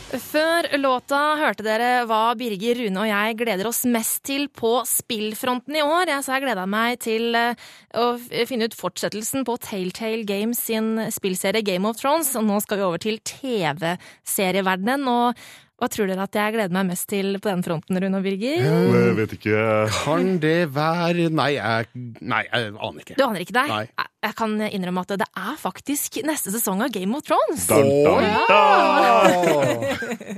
Før 0.09 0.65
låta 0.81 1.19
hørte 1.37 1.65
dere 1.67 2.07
hva 2.09 2.33
Birger, 2.39 2.79
Rune 2.81 3.03
og 3.03 3.09
jeg 3.11 3.37
gleder 3.43 3.69
oss 3.69 3.83
mest 3.85 4.23
til 4.25 4.47
på 4.49 4.71
spillfronten 4.89 5.77
i 5.77 5.85
år. 5.85 6.09
Jeg, 6.09 6.25
så 6.25 6.39
jeg 6.39 6.47
gleda 6.47 6.65
meg 6.71 6.97
til 7.05 7.37
eh, 7.37 7.69
å 7.93 8.07
finne 8.49 8.71
ut 8.71 8.77
fortsettelsen 8.79 9.45
på 9.45 9.59
Telltale 9.61 10.25
Games 10.29 10.65
sin 10.71 10.95
spillserie 11.13 11.61
Game 11.67 11.85
of 11.89 12.01
Thrones. 12.01 12.33
Og 12.41 12.49
nå 12.49 12.57
skal 12.65 12.81
vi 12.81 12.87
over 12.89 13.05
til 13.05 13.21
TV-serieverdenen. 13.21 15.05
Og 15.13 15.49
hva 15.79 15.93
tror 15.93 16.09
dere 16.11 16.25
at 16.25 16.41
jeg 16.41 16.57
gleder 16.57 16.75
meg 16.75 16.89
mest 16.89 17.07
til 17.13 17.37
på 17.37 17.53
den 17.53 17.61
fronten, 17.69 18.01
Rune 18.01 18.19
og 18.19 18.25
Birger? 18.25 18.65
Jeg 18.65 19.17
vet 19.21 19.37
ikke 19.37 19.67
Kan 20.01 20.39
det 20.43 20.59
være 20.75 21.29
Nei, 21.29 21.53
jeg, 21.61 21.93
nei, 22.25 22.47
jeg 22.49 22.73
aner 22.73 23.05
ikke. 23.05 23.19
Du 23.21 23.29
aner 23.29 23.45
ikke 23.45 23.61
deg? 23.61 23.77
Nei. 23.77 24.08
Jeg- 24.25 24.35
kan 24.35 24.57
innrømme 24.67 25.01
at 25.05 25.13
det 25.21 25.27
er 25.37 25.55
faktisk 25.61 26.19
neste 26.27 26.51
sesong 26.51 26.83
av 26.83 26.91
Game 26.91 27.15
of 27.15 27.23
Thrones. 27.23 27.67
Dun, 27.69 27.87
dun, 27.87 28.25
dun. 28.25 28.47
Åh, 28.51 29.85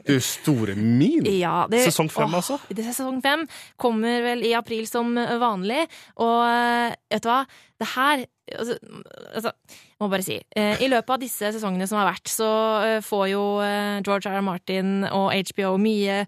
Du 0.06 0.18
store 0.20 0.74
min! 0.76 1.24
Ja, 1.38 1.66
det, 1.70 1.80
Sesong 1.88 2.10
fem, 2.12 2.34
altså? 2.36 2.58
Det 2.68 2.84
er 2.84 2.92
sesong 2.92 3.22
fem. 3.24 3.46
Kommer 3.80 4.20
vel 4.24 4.44
i 4.44 4.52
april 4.58 4.84
som 4.90 5.14
vanlig. 5.16 5.86
Og 6.20 6.42
eh, 6.44 6.94
vet 7.10 7.24
du 7.24 7.30
hva? 7.32 7.40
Det 7.80 7.88
her 7.94 8.26
altså, 8.58 8.76
altså, 9.34 9.52
jeg 9.70 10.00
må 10.00 10.08
bare 10.12 10.24
si. 10.24 10.36
eh, 10.56 10.80
I 10.84 10.88
løpet 10.88 11.12
av 11.14 11.20
disse 11.22 11.50
sesongene 11.54 11.86
som 11.88 11.98
har 12.00 12.08
vært, 12.08 12.30
så 12.32 12.48
eh, 12.86 13.00
får 13.04 13.24
jo 13.32 13.42
eh, 13.64 14.00
George 14.06 14.30
R. 14.30 14.38
R. 14.40 14.44
Martin 14.46 15.04
og 15.10 15.28
HBO 15.52 15.74
mye 15.80 16.22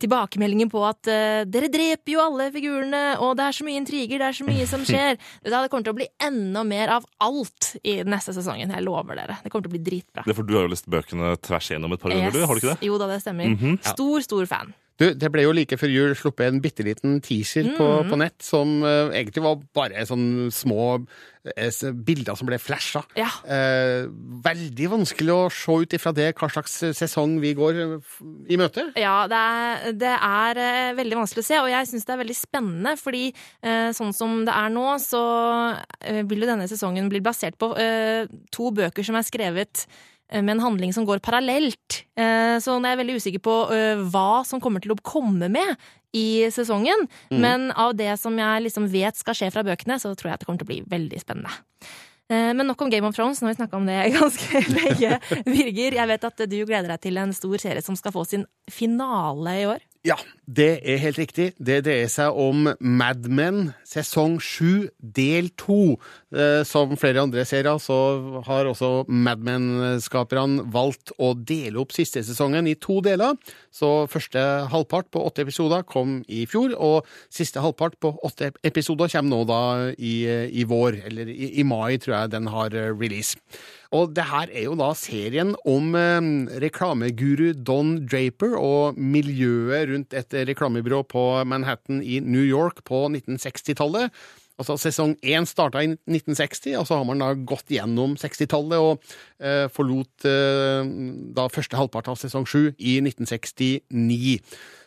tilbakemeldinger 0.00 0.70
på 0.72 0.82
at 0.88 1.02
dere 1.50 1.68
dreper 1.72 2.14
jo 2.14 2.22
alle 2.24 2.46
figurene, 2.54 3.02
og 3.20 3.34
det 3.38 3.48
er 3.48 3.56
så 3.58 3.66
mye 3.66 3.80
intriger, 3.80 4.20
det 4.22 4.28
er 4.30 4.38
så 4.38 4.46
mye 4.48 4.68
som 4.70 4.84
skjer. 4.88 5.18
Det 5.44 5.52
kommer 5.72 5.84
til 5.88 5.94
å 5.94 5.98
bli 5.98 6.08
enda 6.24 6.62
mer 6.68 6.94
av 6.98 7.08
alt 7.24 7.74
i 7.84 7.98
neste 8.08 8.32
sesongen. 8.36 8.72
Jeg 8.74 8.84
lover 8.86 9.18
dere. 9.20 9.38
Det 9.44 9.52
kommer 9.52 9.66
til 9.68 9.72
å 9.72 9.76
bli 9.76 9.84
dritbra. 9.90 10.24
Det 10.24 10.32
er 10.34 10.38
for 10.40 10.48
Du 10.48 10.54
har 10.56 10.66
jo 10.68 10.72
lest 10.72 10.88
bøkene 10.90 11.34
tvers 11.44 11.70
igjennom 11.72 11.92
et 11.96 12.00
par 12.02 12.14
ganger, 12.14 12.32
du, 12.34 12.44
har 12.46 12.54
du 12.56 12.62
ikke 12.62 12.74
det? 12.76 12.88
Jo 12.88 12.96
da, 13.00 13.10
det 13.12 13.20
stemmer. 13.24 13.52
Mhm. 13.54 13.78
Stor, 13.94 14.24
stor 14.24 14.48
fan. 14.50 14.74
Du, 15.00 15.08
det 15.18 15.26
ble 15.34 15.42
jo 15.42 15.52
like 15.56 15.74
før 15.74 15.90
jul 15.90 16.12
sluppet 16.14 16.46
en 16.46 16.60
bitte 16.62 16.84
liten 16.86 17.16
teaser 17.24 17.66
på, 17.74 17.86
Mm. 18.04 18.10
på 18.12 18.18
nett, 18.20 18.36
som 18.46 18.76
uh, 18.86 19.10
egentlig 19.10 19.42
var 19.42 19.56
bare 19.74 20.04
sånn 20.06 20.52
små 20.54 21.00
uh, 21.02 21.90
bilder 22.06 22.38
som 22.38 22.46
ble 22.46 22.60
flasha. 22.62 23.02
Ja. 23.18 23.26
Uh, 23.42 24.06
veldig 24.46 24.88
vanskelig 24.92 25.34
å 25.34 25.50
se 25.50 25.76
ut 25.82 25.96
ifra 25.98 26.14
det 26.14 26.28
hva 26.38 26.46
slags 26.46 26.78
sesong 26.94 27.40
vi 27.42 27.56
går 27.58 27.82
i 28.46 28.60
møte. 28.60 28.86
Ja, 28.94 29.26
det 29.26 29.42
er, 29.42 29.90
det 29.98 30.14
er 30.14 30.62
veldig 31.00 31.20
vanskelig 31.24 31.42
å 31.42 31.48
se, 31.50 31.58
og 31.64 31.72
jeg 31.74 31.90
syns 31.90 32.06
det 32.06 32.14
er 32.14 32.22
veldig 32.22 32.38
spennende, 32.38 32.94
fordi 33.00 33.26
sånn 33.98 34.14
som 34.14 34.40
det 34.46 34.54
er 34.54 34.70
nå, 34.70 34.86
så 35.02 35.20
vil 36.30 36.44
jo 36.44 36.50
denne 36.54 36.70
sesongen 36.70 37.10
bli 37.10 37.22
basert 37.24 37.58
på 37.58 37.72
to 38.54 38.70
bøker 38.78 39.06
som 39.06 39.18
er 39.18 39.26
skrevet 39.26 39.86
med 40.32 40.56
en 40.56 40.64
handling 40.64 40.94
som 40.96 41.04
går 41.06 41.20
parallelt. 41.24 42.00
Eh, 42.16 42.56
så 42.62 42.78
jeg 42.78 42.92
er 42.94 43.00
veldig 43.02 43.18
usikker 43.20 43.42
på 43.44 43.58
eh, 43.74 44.00
hva 44.10 44.44
som 44.48 44.62
kommer 44.62 44.80
til 44.84 44.94
å 44.94 45.00
komme 45.04 45.50
med 45.52 45.76
i 46.14 46.46
sesongen, 46.54 47.08
men 47.34 47.72
av 47.74 47.96
det 47.98 48.12
som 48.20 48.36
jeg 48.38 48.62
liksom 48.68 48.84
vet 48.92 49.18
skal 49.18 49.34
skje 49.34 49.48
fra 49.50 49.64
bøkene, 49.66 49.96
så 49.98 50.12
tror 50.14 50.30
jeg 50.30 50.36
at 50.36 50.42
det 50.44 50.46
kommer 50.46 50.60
til 50.62 50.68
å 50.68 50.70
bli 50.70 50.82
veldig 50.86 51.18
spennende. 51.18 51.50
Eh, 52.30 52.52
Men 52.54 52.68
nok 52.70 52.80
om 52.86 52.90
Game 52.92 53.06
of 53.08 53.16
Thrones, 53.16 53.42
nå 53.42 53.48
har 53.48 53.54
vi 53.56 53.58
snakka 53.58 53.76
om 53.76 53.88
det 53.88 53.98
ganske 54.14 54.62
lenge. 54.70 55.18
Birger, 55.44 55.98
jeg 55.98 56.08
vet 56.14 56.28
at 56.30 56.44
du 56.46 56.56
gleder 56.64 56.94
deg 56.94 57.02
til 57.02 57.18
en 57.18 57.34
stor 57.36 57.58
serie 57.58 57.82
som 57.82 57.98
skal 57.98 58.14
få 58.14 58.22
sin 58.30 58.46
finale 58.70 59.58
i 59.60 59.66
år. 59.68 59.82
Ja, 60.06 60.16
det 60.46 60.80
er 60.84 61.00
helt 61.00 61.18
riktig. 61.18 61.46
Det 61.56 61.78
dreier 61.86 62.10
seg 62.12 62.36
om 62.36 62.66
Mad 62.80 63.24
Men 63.32 63.70
sesong 63.88 64.36
sju 64.42 64.90
del 64.98 65.48
to. 65.60 65.96
Eh, 66.34 66.62
Som 66.68 66.96
flere 67.00 67.22
andre 67.22 67.44
serier 67.48 67.78
så 67.80 68.42
har 68.44 68.68
også 68.68 69.06
Mad 69.08 69.40
Men-skaperne 69.44 70.66
valgt 70.72 71.14
å 71.18 71.32
dele 71.34 71.80
opp 71.80 71.94
siste 71.96 72.22
sesongen 72.26 72.68
i 72.68 72.74
to 72.74 73.00
deler. 73.04 73.38
Så 73.72 74.06
første 74.10 74.40
halvpart 74.70 75.10
på 75.14 75.22
åtte 75.24 75.44
episoder 75.46 75.84
kom 75.88 76.22
i 76.28 76.44
fjor, 76.50 76.74
og 76.76 77.08
siste 77.32 77.62
halvpart 77.64 77.96
på 78.00 78.12
åtte 78.24 78.52
episoder 78.64 79.08
kommer 79.08 79.30
nå 79.30 79.44
da 79.48 79.62
i, 79.96 80.16
i 80.60 80.66
vår, 80.68 81.00
eller 81.08 81.30
i, 81.32 81.54
i 81.60 81.64
mai, 81.64 81.96
tror 81.96 82.18
jeg 82.18 82.34
den 82.36 82.52
har 82.52 82.74
eh, 82.76 82.92
release. 82.92 83.38
Og 83.94 84.10
det 84.10 84.24
her 84.26 84.50
er 84.50 84.64
jo 84.66 84.74
da 84.78 84.90
serien 84.98 85.54
om 85.70 85.94
eh, 85.98 86.30
reklameguru 86.64 87.52
Don 87.54 87.96
Draper 88.04 88.56
og 88.58 88.98
miljøet 88.98 89.88
rundt 89.92 90.16
et 90.18 90.33
reklamebyrå 90.34 91.04
på 91.06 91.26
Manhattan 91.48 92.02
i 92.02 92.20
New 92.20 92.44
York 92.44 92.82
på 92.88 93.06
1960-tallet. 93.08 94.10
Altså 94.54 94.76
Sesong 94.78 95.16
én 95.26 95.48
starta 95.50 95.82
i 95.82 95.88
1960, 95.90 96.76
og 96.78 96.86
så 96.86 97.00
har 97.00 97.06
man 97.08 97.22
da 97.22 97.32
gått 97.34 97.72
gjennom 97.74 98.14
60-tallet 98.20 98.78
og 98.78 99.02
eh, 99.42 99.66
forlot 99.74 100.26
eh, 100.30 100.86
da 101.34 101.48
første 101.50 101.78
halvpart 101.78 102.12
av 102.12 102.20
sesong 102.20 102.46
sju 102.46 102.68
i 102.78 103.00
1969. 103.02 104.36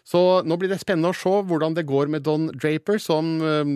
Så 0.07 0.21
nå 0.47 0.55
blir 0.55 0.71
det 0.71 0.79
spennende 0.79 1.12
å 1.12 1.17
se 1.19 1.33
hvordan 1.49 1.75
det 1.75 1.83
går 1.89 2.07
med 2.13 2.23
Don 2.23 2.47
Draper, 2.53 2.95
som 3.03 3.33
eh, 3.43 3.73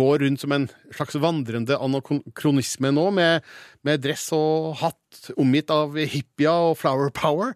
går 0.00 0.24
rundt 0.24 0.46
som 0.46 0.56
en 0.56 0.64
slags 0.96 1.20
vandrende 1.20 1.76
anakronisme 1.76 2.94
nå, 2.96 3.10
med, 3.20 3.44
med 3.84 4.00
dress 4.00 4.30
og 4.32 4.78
hatt 4.80 5.34
omgitt 5.36 5.68
av 5.76 6.00
hippier 6.00 6.72
og 6.72 6.80
flower 6.80 7.12
power. 7.12 7.52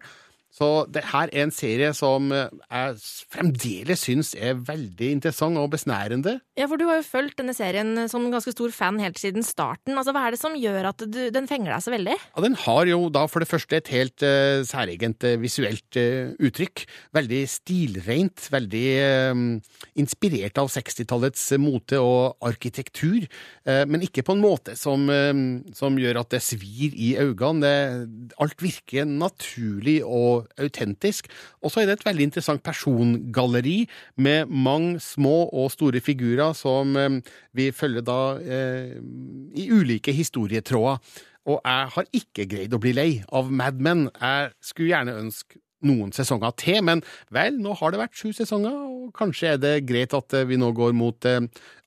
Så 0.55 0.85
det 0.87 1.03
her 1.11 1.27
er 1.33 1.43
en 1.43 1.51
serie 1.51 1.89
som 1.97 2.29
eh, 2.31 2.47
jeg 2.69 2.99
fremdeles 3.33 4.05
syns 4.05 4.31
er 4.39 4.55
veldig 4.55 5.09
interessant 5.17 5.59
og 5.59 5.73
besnærende. 5.73 6.37
Ja, 6.55 6.69
for 6.71 6.79
du 6.79 6.85
har 6.87 7.01
jo 7.01 7.07
fulgt 7.07 7.41
denne 7.41 7.55
serien 7.57 7.91
som 8.11 8.23
en 8.23 8.31
ganske 8.31 8.53
stor 8.53 8.71
fan 8.71 9.01
helt 9.03 9.19
siden 9.19 9.43
starten. 9.43 9.97
Altså, 9.99 10.13
Hva 10.15 10.23
er 10.27 10.35
det 10.35 10.39
som 10.39 10.55
gjør 10.55 10.87
at 10.93 11.03
du, 11.03 11.19
den 11.35 11.49
fenger 11.51 11.73
deg 11.73 11.83
så 11.83 11.91
veldig? 11.91 12.15
Ja, 12.15 12.43
Den 12.45 12.55
har 12.63 12.87
jo 12.87 13.09
da 13.11 13.25
for 13.27 13.43
det 13.43 13.49
første 13.51 13.81
et 13.81 13.91
helt 13.91 14.23
uh, 14.23 14.63
særegent 14.67 15.27
uh, 15.27 15.35
visuelt 15.41 15.99
uh, 15.99 16.31
uttrykk. 16.39 16.85
Veldig 17.15 17.41
stilrent, 17.51 18.47
veldig 18.53 18.85
inspirert 19.99 20.59
av 20.61 20.69
60-tallets 20.71 21.43
mote 21.61 21.99
og 21.99 22.35
arkitektur. 22.45 23.25
men 23.65 24.03
ikke 24.05 24.23
på 24.25 24.35
en 24.35 24.43
måte 24.43 24.75
som, 24.77 25.07
som 25.75 25.97
gjør 25.99 26.19
at 26.21 26.35
det 26.35 26.41
svir 26.43 26.95
i 26.95 27.15
øynene. 27.19 27.71
Alt 28.41 28.61
virker 28.63 29.07
naturlig 29.09 30.01
og 30.05 30.44
autentisk. 30.61 31.29
Og 31.61 31.71
så 31.71 31.81
er 31.81 31.89
det 31.89 31.99
et 31.99 32.07
veldig 32.07 32.29
interessant 32.29 32.63
persongalleri 32.65 33.85
med 34.17 34.51
mange 34.51 34.99
små 35.03 35.49
og 35.49 35.71
store 35.73 36.01
figurer 36.03 36.55
som 36.57 36.95
eh, 36.99 37.21
vi 37.55 37.71
følger 37.75 38.05
da 38.05 38.19
eh, 38.39 38.97
i 39.55 39.69
ulike 39.71 40.13
historietråder. 40.15 41.01
Og 41.45 41.59
jeg 41.61 41.89
har 41.93 42.07
ikke 42.17 42.47
greid 42.49 42.73
å 42.73 42.81
bli 42.81 42.95
lei 42.95 43.09
av 43.29 43.51
Mad 43.53 43.77
Men. 43.77 44.07
Jeg 44.17 44.49
skulle 44.65 44.89
gjerne 44.95 45.19
ønske 45.21 45.61
noen 45.85 46.11
sesonger 46.15 46.51
til, 46.59 46.81
men 46.83 47.03
vel, 47.33 47.59
nå 47.61 47.75
har 47.79 47.93
det 47.95 48.01
vært 48.01 48.17
sju 48.19 48.31
sesonger, 48.35 48.73
og 48.73 49.13
kanskje 49.17 49.53
er 49.53 49.61
det 49.61 49.75
greit 49.87 50.13
at 50.17 50.33
eh, 50.33 50.45
vi 50.49 50.57
nå 50.61 50.71
går 50.75 50.93
mot 50.97 51.25
eh, 51.29 51.39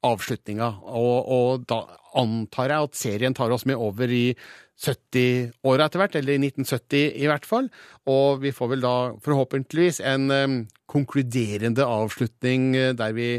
avslutninga. 0.07 0.71
Og, 0.87 1.19
og 1.39 1.67
da 1.69 1.83
antar 2.19 2.71
jeg 2.73 2.89
at 2.89 2.99
serien 2.99 3.35
tar 3.37 3.53
oss 3.55 3.67
med 3.69 3.77
over 3.77 4.09
i 4.11 4.33
70-åra 4.79 5.89
etter 5.89 6.01
hvert, 6.03 6.17
eller 6.21 6.37
i 6.37 6.43
1970 6.51 7.17
i 7.23 7.27
hvert 7.29 7.47
fall. 7.49 7.67
Og 8.11 8.43
vi 8.45 8.53
får 8.55 8.71
vel 8.75 8.85
da 8.85 8.95
forhåpentligvis 9.25 10.01
en 10.07 10.31
eh, 10.35 10.55
konkluderende 10.91 11.87
avslutning 11.87 12.71
eh, 12.79 12.93
der 12.99 13.17
vi 13.17 13.31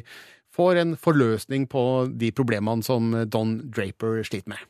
får 0.59 0.81
en 0.81 0.95
forløsning 0.99 1.67
på 1.71 1.81
de 2.19 2.31
problemene 2.35 2.83
som 2.83 3.13
Don 3.31 3.57
Draper 3.71 4.19
sliter 4.27 4.51
med. 4.55 4.65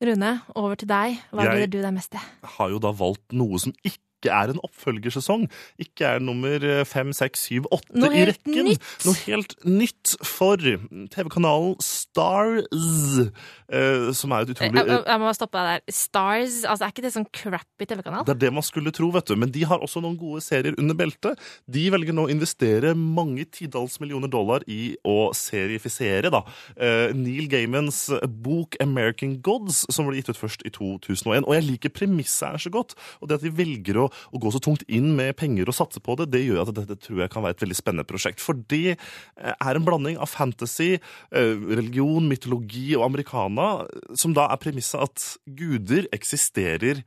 Rune, 0.00 0.30
over 0.56 0.78
til 0.80 0.88
deg. 0.88 1.18
Hva 1.28 1.44
Jeg- 1.44 1.50
gleder 1.58 1.72
du 1.74 1.80
deg 1.84 1.92
mest 1.92 2.10
til? 2.14 2.22
har 2.56 2.70
jo 2.72 2.78
da 2.80 2.92
valgt 2.96 3.34
noe 3.36 3.58
som 3.60 3.74
ikke 3.84 4.00
er 4.28 4.52
en 4.52 4.60
oppfølgersesong. 4.60 5.48
Ikke 5.80 6.04
er 6.04 6.18
nummer 6.20 6.60
eh, 6.60 6.84
fem, 6.84 7.12
seks, 7.16 7.46
syv, 7.48 7.64
åtte 7.72 7.96
i 8.12 8.26
rekken. 8.28 8.64
nytt. 8.68 8.84
Noe 9.06 9.16
helt 9.24 9.54
nytt 9.64 10.16
for 10.26 10.60
TV-kanalen 10.60 11.76
Stars, 11.80 13.30
eh, 13.72 14.10
som 14.12 14.32
er 14.32 14.44
et 14.44 14.52
utrolig 14.52 14.84
jeg, 14.84 15.00
jeg 15.06 15.20
må 15.22 15.32
stoppe 15.32 15.56
deg 15.56 15.80
der. 15.80 15.94
Stars, 15.94 16.64
altså 16.68 16.84
er 16.84 16.92
ikke 16.92 17.04
det 17.06 17.14
sånn 17.14 17.28
crappy 17.32 17.88
TV-kanal? 17.88 18.24
Det 18.28 18.34
er 18.36 18.42
det 18.44 18.52
man 18.52 18.66
skulle 18.66 18.92
tro, 18.92 19.10
vet 19.14 19.30
du. 19.30 19.36
Men 19.40 19.52
de 19.54 19.64
har 19.64 19.80
også 19.80 20.02
noen 20.04 20.18
gode 20.20 20.42
serier 20.44 20.76
under 20.76 20.94
beltet. 20.98 21.40
De 21.70 21.86
velger 21.92 22.12
nå 22.16 22.26
å 22.28 22.32
investere 22.32 22.94
mange 22.98 23.46
titalls 23.48 23.98
millioner 24.02 24.28
dollar 24.30 24.64
i 24.68 24.96
å 25.06 25.30
serifisere 25.36 26.30
da. 26.32 26.42
eh, 26.76 27.14
Neil 27.14 27.48
Gaimans 27.48 28.10
bok 28.42 28.76
'American 28.80 29.40
Gods', 29.40 29.86
som 29.90 30.06
ble 30.06 30.16
gitt 30.20 30.30
ut 30.30 30.36
først 30.40 30.62
i 30.66 30.70
2001. 30.70 31.46
Og 31.46 31.54
jeg 31.54 31.64
liker 31.64 31.90
premisset 31.94 32.50
her 32.50 32.58
så 32.58 32.70
godt. 32.70 32.94
Og 33.20 33.28
det 33.28 33.40
at 33.40 33.42
de 33.46 33.50
velger 33.54 33.96
å, 33.96 34.09
å 34.10 34.40
gå 34.42 34.52
så 34.54 34.60
tungt 34.62 34.84
inn 34.88 35.12
med 35.18 35.36
penger 35.40 35.70
og 35.70 35.76
satse 35.76 36.02
på 36.04 36.16
det, 36.20 36.30
det 36.34 36.42
gjør 36.44 36.64
at 36.64 36.74
dette 36.76 36.98
tror 37.00 37.24
jeg 37.24 37.32
kan 37.32 37.44
være 37.44 37.58
et 37.58 37.64
veldig 37.64 37.78
spennende 37.78 38.08
prosjekt. 38.08 38.42
For 38.42 38.58
det 38.72 38.96
eh, 38.96 39.54
er 39.54 39.78
en 39.78 39.86
blanding 39.86 40.18
av 40.20 40.32
fantasy, 40.32 40.92
eh, 40.96 41.54
religion, 41.70 42.28
mytologi 42.30 42.90
og 42.98 43.06
americana, 43.10 43.70
som 44.18 44.34
da 44.36 44.48
er 44.50 44.60
premisset 44.62 45.00
at 45.06 45.26
guder 45.46 46.10
eksisterer 46.16 47.04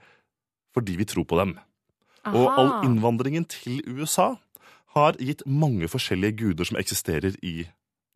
fordi 0.74 0.98
vi 0.98 1.06
tror 1.06 1.28
på 1.30 1.38
dem. 1.38 1.58
Og 2.32 2.48
all 2.50 2.72
innvandringen 2.88 3.46
til 3.52 3.84
USA 3.86 4.34
har 4.96 5.18
gitt 5.22 5.44
mange 5.50 5.90
forskjellige 5.92 6.38
guder 6.40 6.70
som 6.70 6.80
eksisterer 6.80 7.36
i 7.46 7.66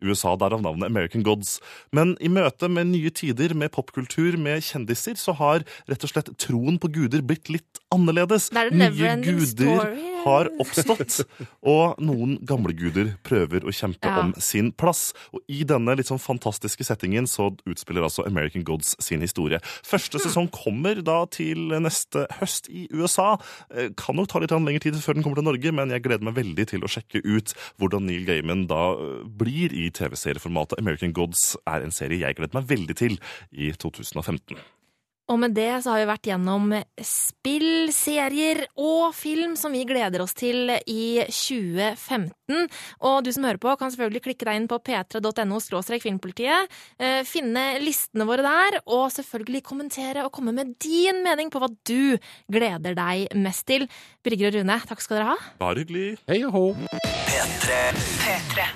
USA, 0.02 0.36
derav 0.38 0.62
navnet 0.62 0.88
American 0.92 1.24
Gods. 1.26 1.60
Men 1.92 2.16
i 2.22 2.30
møte 2.30 2.70
med 2.70 2.88
nye 2.92 3.10
tider, 3.10 3.54
med 3.58 3.72
popkultur, 3.76 4.38
med 4.38 4.62
kjendiser, 4.62 5.18
så 5.18 5.34
har 5.40 5.66
rett 5.90 6.04
og 6.06 6.12
slett 6.14 6.34
troen 6.38 6.78
på 6.80 6.92
guder 6.94 7.22
blitt 7.26 7.50
litt 7.50 7.82
annerledes. 7.94 8.50
Er 8.54 8.70
Nye 8.76 9.16
guder 9.24 9.96
har 10.28 10.50
oppstått, 10.60 11.22
og 11.64 12.00
noen 12.04 12.36
gamle 12.46 12.74
guder 12.76 13.14
prøver 13.24 13.64
å 13.64 13.72
kjempe 13.72 14.08
Ja. 14.08 14.20
om 14.26 14.34
sin 14.44 14.72
plass. 14.74 15.14
Og 15.34 15.40
i 15.48 15.64
denne 15.64 15.96
litt 15.96 16.08
sånn 16.10 16.20
fantastiske 16.20 16.84
settingen 16.84 17.26
så 17.28 17.50
utspiller 17.66 18.04
altså 18.04 18.26
American 18.28 18.64
Gods 18.68 18.96
sin 19.00 19.22
historie. 19.22 19.60
Første 19.88 20.20
sesong 20.20 20.50
kommer 20.52 21.00
da 21.02 21.26
til 21.32 21.70
neste 21.80 22.28
høst 22.42 22.68
i 22.70 22.88
USA. 22.92 23.38
Eh, 23.74 23.90
Kan 23.98 24.16
nok 24.18 24.28
ta 24.28 24.40
litt 24.40 24.52
lengre 24.52 24.80
tid 24.84 24.94
før 25.00 25.14
den 25.16 25.24
kommer 25.24 25.36
til 25.40 25.48
Norge, 25.48 25.72
men 25.74 25.90
jeg 25.90 26.04
gleder 26.04 26.24
meg 26.24 26.36
veldig 26.36 26.68
til 26.68 26.82
å 26.82 26.92
sjekke 26.92 27.24
ut 27.24 27.54
hvordan 27.80 28.06
Neil 28.06 28.26
Gaiman 28.26 28.68
da 28.68 28.92
eh, 28.94 29.24
blir 29.26 29.72
i 29.72 29.87
TV-serieformatet. 29.94 30.80
American 30.82 31.14
Gods 31.16 31.56
er 31.68 31.86
en 31.86 31.94
serie 31.96 32.24
jeg 32.24 32.38
gleder 32.38 32.58
meg 32.60 32.68
veldig 32.70 32.98
til 32.98 33.20
i 33.52 33.72
2015. 33.74 34.58
Og 35.28 35.40
med 35.42 35.58
det 35.58 35.72
så 35.84 35.92
har 35.92 36.02
vi 36.02 36.08
vært 36.08 36.28
gjennom 36.30 36.72
spill, 37.04 37.90
serier 37.92 38.64
og 38.80 39.12
film 39.16 39.58
som 39.60 39.76
vi 39.76 39.84
gleder 39.88 40.24
oss 40.24 40.36
til 40.38 40.72
i 40.88 41.26
2015. 41.28 42.37
Og 42.48 43.24
du 43.26 43.32
som 43.36 43.46
hører 43.48 43.60
på, 43.62 43.74
kan 43.80 43.92
selvfølgelig 43.92 44.24
klikke 44.30 44.48
deg 44.48 44.60
inn 44.62 44.70
på 44.72 44.80
p3.no 44.88 45.60
filmpolitiet, 46.04 46.72
eh, 47.00 47.22
finne 47.28 47.66
listene 47.84 48.28
våre 48.28 48.46
der, 48.46 48.80
og 48.86 49.10
selvfølgelig 49.12 49.64
kommentere 49.68 50.26
og 50.26 50.32
komme 50.32 50.54
med 50.56 50.76
din 50.84 51.24
mening 51.26 51.52
på 51.52 51.60
hva 51.60 51.70
du 51.88 52.18
gleder 52.52 52.96
deg 52.98 53.36
mest 53.36 53.68
til. 53.68 53.88
Birger 54.24 54.52
og 54.52 54.62
Rune, 54.62 54.80
takk 54.88 55.04
skal 55.04 55.20
dere 55.20 55.34
ha. 55.34 55.38
Bare 55.60 55.84
hyggelig. 55.84 56.18
Hei 56.30 56.42
og 56.48 56.56
hå. 56.56 56.66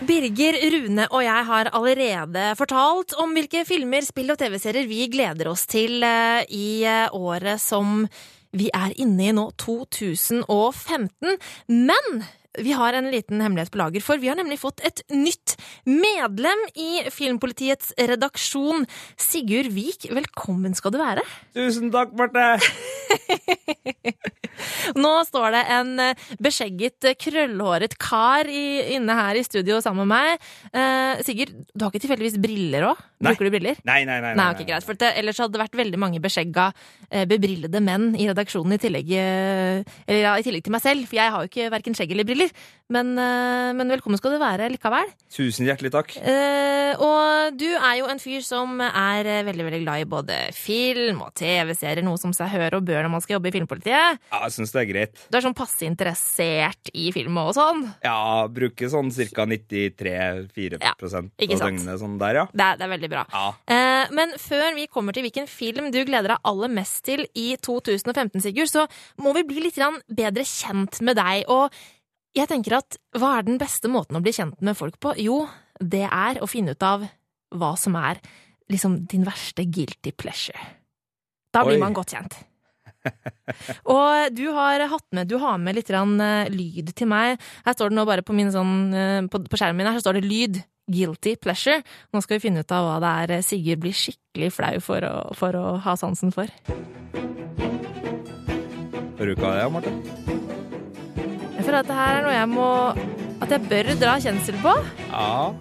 Birger, 0.07 0.57
Rune 0.73 1.07
og 1.12 1.23
jeg 1.23 1.47
har 1.47 1.71
allerede 1.71 2.43
fortalt 2.60 3.15
om 3.21 3.34
hvilke 3.38 3.63
filmer, 3.67 4.03
spill 4.05 4.34
og 4.34 4.39
TV-serier 4.41 4.89
vi 4.89 5.07
gleder 5.12 5.51
oss 5.51 5.65
til 5.69 6.03
eh, 6.03 6.43
i 6.51 6.84
eh, 6.84 7.07
året 7.15 7.62
som 7.62 8.05
vi 8.51 8.67
er 8.75 8.91
inne 8.99 9.29
i 9.29 9.34
nå, 9.36 9.47
2015. 9.62 11.38
Men 11.71 12.23
vi 12.59 12.73
har 12.75 12.93
en 12.93 13.07
liten 13.11 13.41
hemmelighet 13.41 13.71
på 13.71 13.79
lager, 13.79 14.03
for 14.03 14.19
vi 14.19 14.27
har 14.31 14.35
nemlig 14.39 14.59
fått 14.59 14.83
et 14.87 15.03
nytt 15.13 15.55
medlem 15.87 16.65
i 16.75 17.05
Filmpolitiets 17.13 17.93
redaksjon. 17.99 18.87
Sigurd 19.19 19.71
Vik, 19.75 20.09
velkommen 20.11 20.75
skal 20.75 20.95
du 20.95 20.99
være. 21.01 21.23
Tusen 21.55 21.91
takk, 21.93 22.15
Marte! 22.19 22.59
Nå 25.03 25.13
står 25.27 25.55
det 25.55 25.61
en 25.75 25.91
eh, 26.03 26.25
beskjegget, 26.41 26.97
eh, 27.09 27.17
krøllhåret 27.19 27.95
kar 28.01 28.49
i, 28.49 28.95
inne 28.97 29.15
her 29.17 29.39
i 29.39 29.45
studio 29.45 29.79
sammen 29.83 30.07
med 30.07 30.11
meg. 30.11 30.49
Eh, 30.73 31.21
Sigurd, 31.25 31.53
du 31.73 31.85
har 31.85 31.91
ikke 31.91 32.03
tilfeldigvis 32.05 32.39
briller 32.41 32.89
òg? 32.91 33.01
Nei. 33.21 33.31
Bruker 33.33 33.49
du 33.49 33.53
briller? 33.53 33.81
Nei, 33.85 34.01
nei, 34.09 34.17
nei. 34.23 34.33
Nei, 34.37 34.47
ok, 34.55 34.63
greit. 34.67 34.85
For 34.87 34.97
det, 34.97 35.13
ellers 35.21 35.39
hadde 35.41 35.55
det 35.55 35.61
vært 35.61 35.77
veldig 35.77 36.01
mange 36.01 36.21
beskjegga, 36.23 36.71
eh, 37.09 37.25
bebrillede 37.29 37.83
menn 37.83 38.11
i 38.17 38.27
redaksjonen 38.31 38.77
i 38.77 38.81
tillegg, 38.81 39.11
eller, 39.11 39.83
ja, 40.09 40.35
i 40.37 40.45
tillegg 40.45 40.65
til 40.65 40.73
meg 40.73 40.83
selv. 40.83 41.05
For 41.09 41.19
jeg 41.19 41.33
har 41.35 41.45
jo 41.45 41.51
ikke 41.51 41.71
verken 41.73 41.97
skjegg 41.97 42.15
eller 42.15 42.27
briller. 42.27 42.53
Men, 42.91 43.13
men 43.15 43.93
velkommen 43.93 44.19
skal 44.19 44.33
du 44.35 44.41
være 44.41 44.67
likevel. 44.73 45.13
Tusen 45.31 45.67
hjertelig 45.69 45.93
takk. 45.93 46.15
Eh, 46.17 46.91
og 46.99 47.55
du 47.59 47.69
er 47.71 47.99
jo 48.01 48.09
en 48.11 48.19
fyr 48.21 48.43
som 48.45 48.81
er 48.83 49.29
veldig 49.47 49.67
veldig 49.67 49.81
glad 49.85 50.03
i 50.03 50.09
både 50.09 50.39
film 50.55 51.21
og 51.25 51.31
TV-serier, 51.39 52.03
noe 52.05 52.19
som 52.19 52.33
seg 52.35 52.51
hør 52.51 52.79
og 52.79 52.87
bør 52.89 53.05
når 53.05 53.13
man 53.13 53.23
skal 53.23 53.37
jobbe 53.37 53.51
i 53.51 53.55
filmpolitiet. 53.55 54.19
Ja, 54.33 54.40
jeg 54.47 54.56
syns 54.56 54.73
det 54.73 54.82
er 54.82 54.89
greit. 54.89 55.21
Du 55.32 55.38
er 55.38 55.45
sånn 55.45 55.56
passe 55.58 55.86
interessert 55.88 56.91
i 56.97 57.10
film 57.15 57.38
og 57.41 57.54
sånn. 57.58 57.84
Ja, 58.06 58.47
bruker 58.51 58.91
sånn 58.91 59.12
ca. 59.12 59.45
93-4 59.51 60.82
Ja, 60.82 60.93
av 60.95 61.30
døgnet 61.38 62.01
sånn 62.01 62.17
der, 62.21 62.41
ja. 62.41 62.45
Det 62.51 62.67
er, 62.67 62.80
det 62.80 62.88
er 62.88 62.93
veldig 62.95 63.12
bra. 63.12 63.23
Ja. 63.32 63.45
Eh, 63.75 64.13
men 64.17 64.36
før 64.41 64.75
vi 64.77 64.89
kommer 64.91 65.15
til 65.15 65.25
hvilken 65.27 65.49
film 65.49 65.89
du 65.93 66.01
gleder 66.08 66.36
deg 66.36 66.51
aller 66.51 66.73
mest 66.73 67.04
til 67.08 67.25
i 67.38 67.54
2015, 67.62 68.41
Sigurd, 68.43 68.71
så 68.71 68.86
må 69.21 69.34
vi 69.38 69.45
bli 69.47 69.65
litt 69.67 69.80
bedre 70.12 70.45
kjent 70.47 71.01
med 71.06 71.19
deg. 71.19 71.47
Og 71.51 71.73
jeg 72.38 72.49
tenker 72.51 72.77
at 72.80 72.99
hva 73.17 73.38
er 73.38 73.47
den 73.47 73.60
beste 73.62 73.91
måten 73.91 74.19
å 74.19 74.23
bli 74.23 74.34
kjent 74.36 74.62
med 74.63 74.77
folk 74.80 74.99
på? 75.04 75.15
Jo, 75.19 75.43
det 75.82 76.06
er 76.08 76.41
å 76.41 76.49
finne 76.49 76.75
ut 76.75 76.86
av 76.86 77.08
hva 77.51 77.73
som 77.80 77.97
er 77.99 78.21
liksom 78.71 79.01
din 79.12 79.25
verste 79.27 79.65
guilty 79.67 80.13
pleasure. 80.15 80.60
Da 81.51 81.65
blir 81.67 81.75
Oi. 81.75 81.84
man 81.84 81.95
godt 81.95 82.13
kjent. 82.15 82.38
Og 83.95 84.35
du 84.35 84.45
har 84.55 84.83
hatt 84.91 85.07
med, 85.15 85.29
du 85.29 85.37
har 85.41 85.57
med 85.61 85.77
litt 85.77 85.89
eh, 85.91 86.51
lyd 86.53 86.93
til 86.95 87.09
meg. 87.11 87.41
Her 87.65 87.77
står 87.77 87.91
det 87.91 87.97
nå 87.97 88.05
bare 88.09 88.25
på, 88.25 88.35
min 88.37 88.51
sånn, 88.53 88.75
eh, 88.93 89.21
på, 89.31 89.41
på 89.45 89.59
skjermen 89.59 89.81
min 89.81 89.89
her, 89.89 89.99
så 89.99 90.07
står 90.07 90.19
det 90.19 90.27
lyd. 90.29 90.61
Guilty 90.91 91.35
pleasure. 91.39 91.79
Nå 92.11 92.19
skal 92.23 92.35
vi 92.35 92.47
finne 92.47 92.65
ut 92.65 92.71
av 92.75 92.83
hva 92.83 92.95
det 92.99 93.11
er 93.23 93.33
eh, 93.37 93.45
Sigurd 93.45 93.83
blir 93.83 93.95
skikkelig 93.95 94.49
flau 94.55 94.73
for 94.83 95.05
å, 95.07 95.13
for 95.37 95.55
å 95.55 95.65
ha 95.85 95.95
sansen 95.99 96.33
for. 96.35 96.51
Hører 99.21 99.35
du 99.35 99.43
hva 99.43 99.53
det 99.53 99.61
er, 99.61 99.69
Marte? 99.71 99.93
Jeg 101.61 101.67
føler 101.67 101.79
at 101.83 101.91
det 101.91 101.99
her 101.99 102.15
er 102.17 102.23
noe 102.25 102.33
jeg 102.33 102.49
må 102.49 102.67
At 103.45 103.51
jeg 103.53 103.67
bør 103.69 103.91
dra 104.01 104.15
kjensel 104.23 104.57
på. 104.63 104.73
Ja. 105.11 105.53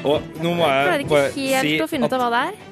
Og 0.00 0.40
nå 0.40 0.54
må 0.56 0.64
Jeg 0.64 0.88
klarer 0.88 0.96
jeg 0.96 1.06
ikke 1.06 1.22
helt 1.28 1.68
si 1.68 1.78
å 1.84 1.88
finne 1.90 2.08
ut 2.08 2.16
av 2.16 2.24
hva 2.24 2.30
det 2.32 2.42
er. 2.48 2.66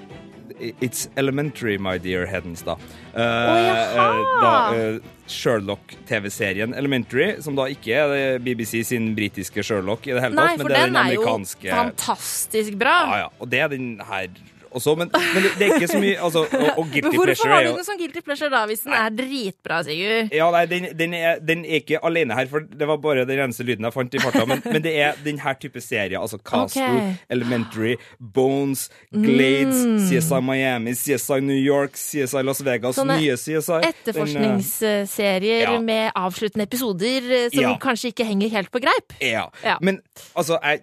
It's 0.83 1.07
elementary, 1.17 1.77
my 1.79 1.99
dear 2.03 2.27
Hedenstad. 2.27 2.81
Uh, 3.19 4.99
Sherlock-TV-serien 5.29 6.75
Elementary, 6.79 7.33
som 7.43 7.57
da 7.59 7.67
ikke 7.73 7.97
er 7.99 8.39
BBC 8.43 8.85
sin 8.87 9.11
britiske 9.17 9.65
Sherlock 9.67 10.07
i 10.07 10.15
det 10.15 10.23
hele 10.23 10.39
Nei, 10.39 10.53
tatt, 10.53 10.63
for 10.63 10.69
men 10.69 10.75
det 10.75 10.79
er 10.79 10.87
den 10.87 10.95
den 10.95 11.03
er 11.03 11.17
jo 11.17 11.75
fantastisk 11.75 12.79
bra. 12.79 12.95
Ja, 13.09 13.19
ja. 13.25 13.33
Og 13.43 13.51
det 13.51 13.65
er 13.65 13.73
den 13.75 13.91
her 14.07 14.31
også, 14.73 14.95
men, 14.99 15.11
men 15.13 15.43
det, 15.45 15.51
det 15.59 15.67
er 15.69 15.75
ikke 15.79 15.89
så 15.91 16.01
mye 16.03 16.17
altså, 16.25 16.43
og, 16.45 16.69
og 16.79 16.85
Guilty 16.93 17.09
hvorfor 17.09 17.25
Pleasure 17.29 17.53
har 17.55 17.65
du 17.65 17.71
den 17.77 17.85
som 17.87 17.99
guilty 17.99 18.21
pleasure 18.25 18.51
da, 18.53 18.65
hvis 18.67 18.81
den 18.85 18.93
er 18.93 19.09
dritbra, 19.19 19.83
Sigurd? 19.87 20.33
ja, 20.35 20.51
nei, 20.55 20.65
den, 20.71 20.87
den, 20.99 21.15
er, 21.15 21.39
den 21.49 21.65
er 21.65 21.81
ikke 21.83 22.01
alene 22.05 22.35
her, 22.39 22.47
for 22.51 22.61
det 22.69 22.89
var 22.89 22.97
bare 23.03 23.25
den 23.29 23.39
eneste 23.45 23.65
lyden 23.67 23.85
jeg 23.89 23.93
fant 23.95 24.15
i 24.15 24.23
farta. 24.23 24.45
Men, 24.49 24.63
men 24.65 24.83
det 24.85 24.95
er 25.01 25.19
den 25.25 25.39
her 25.43 25.55
type 25.61 25.81
serier. 25.85 26.19
Altså 26.21 26.39
Castle, 26.39 26.83
okay. 26.85 27.15
Elementary, 27.31 27.97
Bones, 28.21 28.89
Glades, 29.13 29.85
Mm. 29.89 29.99
CSI 30.09 30.41
Miami, 30.43 30.93
CSI 30.95 31.41
New 31.45 31.57
York, 31.57 31.95
CSI 31.99 32.43
Las 32.45 32.61
Vegas, 32.65 32.97
Sånne 32.99 33.17
nye 33.21 33.37
CSI. 33.39 33.79
Etterforskningsserier 33.89 35.63
Ja. 35.63 35.81
med 35.81 36.13
avsluttende 36.17 36.63
episoder 36.65 37.31
eh, 37.45 37.49
som 37.51 37.63
Ja. 37.63 37.79
kanskje 37.81 38.09
ikke 38.13 38.25
henger 38.25 38.49
helt 38.51 38.71
på 38.71 38.79
greip. 38.81 39.13
Ja. 39.21 39.49
Ja. 39.65 39.77
Men 39.81 40.01
altså, 40.37 40.59
jeg, 40.63 40.81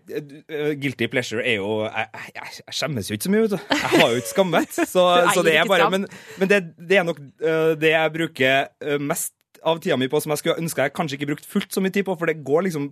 uh, 0.51 0.73
Guilty 0.81 1.07
Pleasure 1.07 1.43
er 1.45 1.55
jo 1.55 1.83
Jeg, 1.85 2.07
jeg, 2.13 2.31
jeg 2.65 2.73
skjemmes 2.73 3.09
jo 3.09 3.13
ikke 3.13 3.23
så 3.23 3.31
mye, 3.31 3.41
vet 3.41 3.51
du. 3.51 3.57
Jeg 3.75 4.01
har 4.01 4.11
jo 4.13 4.21
ikke 4.21 4.33
skammet, 4.33 4.75
Så, 4.75 5.05
så 5.35 5.45
det 5.45 5.57
er 5.59 5.69
bare. 5.69 5.89
Men, 5.93 6.07
men 6.41 6.51
det, 6.51 6.61
det 6.79 7.01
er 7.01 7.07
nok 7.07 7.19
uh, 7.21 7.73
det 7.79 7.91
jeg 7.95 8.13
bruker 8.19 8.69
uh, 8.85 8.97
mest 9.01 9.33
av 9.65 9.79
tida 9.81 9.97
mi 9.97 10.07
på 10.11 10.19
som 10.21 10.29
jeg 10.33 10.41
skulle 10.43 10.61
ønske 10.61 10.83
jeg 10.85 10.93
kanskje 10.93 11.17
ikke 11.17 11.31
brukte 11.31 11.49
fullt 11.49 11.73
så 11.73 11.81
mye 11.81 11.93
tid 11.93 12.05
på, 12.05 12.13
for 12.19 12.29
det 12.29 12.43
går 12.45 12.67
liksom 12.67 12.91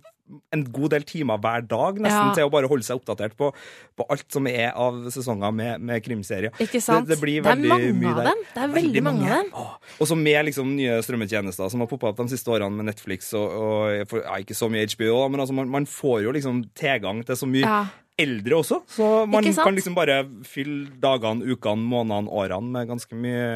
en 0.55 0.63
god 0.73 0.93
del 0.95 1.03
timer 1.05 1.37
hver 1.43 1.65
dag 1.69 1.99
nesten 2.01 2.29
Ja. 2.31 2.33
til 2.33 2.47
å 2.47 2.51
bare 2.53 2.69
holde 2.71 2.85
seg 2.87 2.97
oppdatert 2.97 3.35
på, 3.37 3.51
på 3.99 4.05
alt 4.09 4.25
som 4.33 4.47
er 4.49 4.71
av 4.71 5.01
sesonger 5.13 5.51
med, 5.53 5.83
med 5.83 6.01
krimserier. 6.05 6.55
Ikke 6.63 6.81
sant? 6.81 7.05
Det, 7.05 7.17
det 7.17 7.21
blir 7.21 7.43
Det 7.43 7.51
er 7.51 7.61
veldig 7.61 7.93
mange 7.99 8.13
av 8.13 8.29
dem. 8.31 8.43
Det 8.55 8.63
er 8.63 8.71
veldig 8.77 9.03
mange 9.05 9.27
av 9.27 9.43
dem. 9.43 9.51
Og 9.99 10.09
så 10.09 10.17
med 10.17 10.39
liksom 10.49 10.71
nye 10.79 11.01
strømmetjenester 11.05 11.69
som 11.69 11.83
har 11.83 11.91
poppa 11.91 12.09
opp 12.13 12.21
de 12.23 12.29
siste 12.33 12.49
årene 12.55 12.73
med 12.79 12.89
Netflix 12.89 13.33
og, 13.37 13.53
og 13.53 14.15
ja, 14.23 14.39
ikke 14.41 14.57
så 14.57 14.71
mye 14.71 14.87
HBO, 14.95 15.27
men 15.29 15.43
altså 15.43 15.57
man, 15.59 15.69
man 15.75 15.85
får 15.89 16.23
jo 16.25 16.33
liksom 16.39 16.63
tilgang 16.79 17.21
til 17.27 17.37
så 17.43 17.49
mye 17.49 17.67
Ja. 17.67 17.83
Eldre 18.19 18.55
også. 18.59 18.81
Så 18.93 19.25
man 19.29 19.43
kan 19.43 19.75
liksom 19.75 19.95
bare 19.97 20.25
fylle 20.45 20.89
dagene, 21.01 21.45
ukene, 21.49 21.83
månedene, 21.89 22.29
årene 22.29 22.69
med 22.75 22.87
ganske 22.91 23.15
mye 23.17 23.47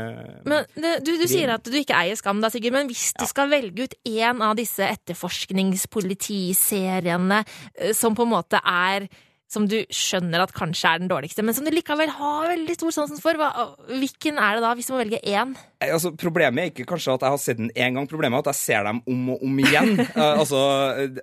Men 0.48 0.66
du, 1.06 1.06
du 1.06 1.28
sier 1.30 1.50
at 1.54 1.64
du 1.66 1.78
ikke 1.78 2.00
eier 2.00 2.16
Skam, 2.18 2.42
da, 2.42 2.50
Sigurd, 2.54 2.74
men 2.74 2.88
hvis 2.90 3.14
du 3.18 3.26
skal 3.30 3.50
velge 3.54 3.84
ut 3.86 3.96
én 4.10 4.42
av 4.44 4.56
disse 4.58 4.84
etterforskningspolitiseriene 4.88 7.40
eh, 7.46 7.94
som 7.98 8.16
på 8.18 8.24
en 8.26 8.34
måte 8.34 8.58
er 8.64 9.08
som 9.48 9.64
du 9.70 9.86
skjønner 9.94 10.42
at 10.44 10.52
kanskje 10.56 10.90
er 10.92 11.00
den 11.00 11.08
dårligste, 11.08 11.44
men 11.46 11.54
som 11.56 11.64
du 11.64 11.72
likevel 11.72 12.10
har 12.12 12.50
veldig 12.52 12.76
stor 12.76 12.92
sansen 12.92 13.22
for. 13.24 13.32
Hva, 13.40 13.50
hvilken 13.88 14.36
er 14.44 14.56
det 14.58 14.64
da, 14.66 14.74
hvis 14.76 14.88
du 14.90 14.94
må 14.94 15.00
velge 15.00 15.22
én? 15.24 15.56
Altså, 15.88 16.12
problemet 16.20 16.60
er 16.60 16.68
ikke 16.74 16.90
kanskje 16.90 17.16
at 17.16 17.24
jeg 17.24 17.32
har 17.36 17.40
sett 17.40 17.60
den 17.62 17.72
én 17.72 17.96
gang, 17.96 18.08
problemet 18.12 18.38
er 18.42 18.44
at 18.44 18.52
jeg 18.52 18.60
ser 18.60 18.84
dem 18.90 19.00
om 19.08 19.30
og 19.36 19.40
om 19.48 19.56
igjen. 19.64 19.92
Eh, 20.18 20.40
altså, 20.40 20.58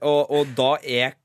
og, 0.06 0.30
og 0.30 0.46
da 0.54 0.76
er 0.80 1.16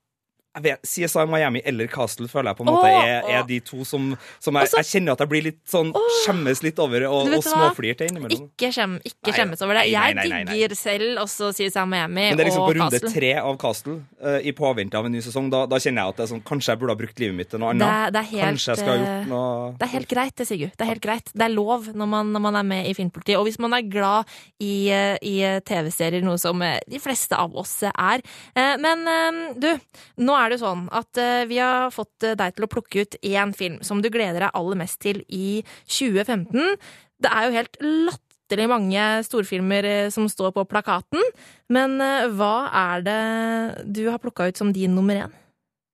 vet, 0.60 0.82
CSI 0.84 1.26
Miami 1.30 1.62
eller 1.66 1.88
Castle 1.88 2.28
føler 2.28 2.50
jeg 2.52 2.58
på 2.58 2.64
en 2.66 2.70
måte 2.72 2.90
Åh, 2.90 3.06
er, 3.06 3.28
er 3.40 3.44
de 3.48 3.60
to 3.62 3.84
som, 3.88 4.10
som 4.42 4.58
jeg, 4.58 4.68
Også- 4.70 4.80
jeg 4.82 4.88
kjenner 4.90 5.14
at 5.14 5.20
jeg 5.24 5.30
blir 5.30 5.44
litt 5.46 5.60
sånn 5.70 5.92
skjemmes 6.24 6.64
litt 6.66 6.80
over 6.82 7.06
og, 7.10 7.30
og 7.38 7.44
småflir 7.46 7.96
til 8.00 8.10
innimellom. 8.10 8.48
Ikke, 8.50 8.72
skjem, 8.74 8.98
ikke 9.06 9.30
Nei, 9.30 9.36
skjemmes 9.38 9.62
over 9.62 9.78
det. 9.80 9.84
Jeg 9.92 10.16
nei, 10.18 10.26
nei, 10.34 10.42
digger 10.50 10.76
selv 10.76 11.22
også 11.24 11.52
CSI 11.54 11.86
Miami 11.86 12.26
Men 12.32 12.40
det 12.40 12.46
er 12.46 12.50
liksom 12.50 12.66
og 12.66 12.72
på 12.72 12.78
runde 12.80 12.98
Castle. 13.00 13.14
tre 13.14 13.32
av 13.44 13.60
Castle, 13.62 13.98
uh, 14.26 14.40
i 14.42 14.52
påvente 14.58 14.98
av 15.00 15.06
en 15.06 15.16
ny 15.16 15.22
sesong, 15.24 15.52
da, 15.54 15.66
da 15.70 15.80
kjenner 15.80 16.02
jeg 16.02 16.16
at 16.16 16.24
det 16.24 16.30
sånn, 16.34 16.44
kanskje 16.50 16.74
jeg 16.74 16.82
burde 16.82 16.96
ha 16.98 17.00
brukt 17.04 17.20
livet 17.22 17.38
mitt 17.38 17.50
til 17.54 17.62
noe 17.62 17.76
annet. 17.76 17.86
Det, 18.10 18.18
det 18.18 18.26
helt, 18.34 18.46
kanskje 18.50 18.74
jeg 18.74 18.82
skal 18.82 18.90
ha 18.90 18.98
eh, 18.98 19.14
gjort 19.20 19.32
noe 19.36 19.72
Det 19.78 19.88
er 19.88 19.94
helt 19.94 20.10
greit, 20.16 20.36
det, 20.42 20.48
Sigurd. 20.50 20.74
Det 20.76 20.86
er 20.88 20.92
helt 20.96 21.06
greit. 21.06 21.32
Det 21.36 21.46
er 21.46 21.54
lov 21.54 21.88
når 21.94 22.08
man, 22.16 22.34
når 22.34 22.42
man 22.48 22.56
er 22.64 22.68
med 22.74 22.90
i 22.90 22.94
Filmpolitiet. 22.98 23.38
Og 23.38 23.46
hvis 23.46 23.60
man 23.62 23.76
er 23.78 23.86
glad 23.86 24.26
i, 24.60 24.90
eh, 24.90 25.16
i 25.22 25.36
TV-serier, 25.70 26.24
noe 26.26 26.40
som 26.42 26.62
eh, 26.66 26.80
de 26.90 26.98
fleste 27.04 27.38
av 27.38 27.54
oss 27.60 27.78
er. 27.92 28.24
Eh, 28.58 28.76
Men 28.82 29.06
eh, 29.08 29.40
du, 29.60 29.70
nå 30.26 30.34
er 30.39 30.39
det 30.48 30.58
jo 30.58 30.64
sånn 30.64 30.88
at 30.96 31.20
eh, 31.20 31.44
vi 31.50 31.60
har 31.60 31.92
fått 31.92 32.24
eh, 32.24 32.38
deg 32.40 32.56
til 32.56 32.66
å 32.66 32.72
plukke 32.72 33.04
ut 33.04 33.20
én 33.26 33.52
film 33.58 33.80
som 33.86 34.00
du 34.00 34.10
gleder 34.14 34.46
deg 34.46 34.56
aller 34.56 34.80
mest 34.80 35.02
til 35.04 35.22
i 35.28 35.60
2015. 35.92 36.80
Det 37.20 37.32
er 37.36 37.48
jo 37.48 37.56
helt 37.58 37.80
latterlig 37.84 38.70
mange 38.72 39.08
storfilmer 39.28 39.90
eh, 39.90 40.10
som 40.16 40.30
står 40.32 40.56
på 40.56 40.68
plakaten. 40.72 41.20
Men 41.68 42.00
hva 42.40 42.56
er 42.72 43.04
det 43.06 43.22
du 43.92 44.06
har 44.08 44.24
plukka 44.24 44.48
ut 44.50 44.58
som 44.62 44.72
din 44.74 44.96
nummer 44.96 45.28
én? 45.28 45.36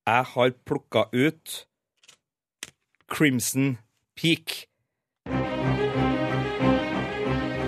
Jeg 0.06 0.24
har 0.36 0.54
plukka 0.64 1.08
ut 1.12 1.66
Crimson 3.08 3.78
Peak. 4.16 4.68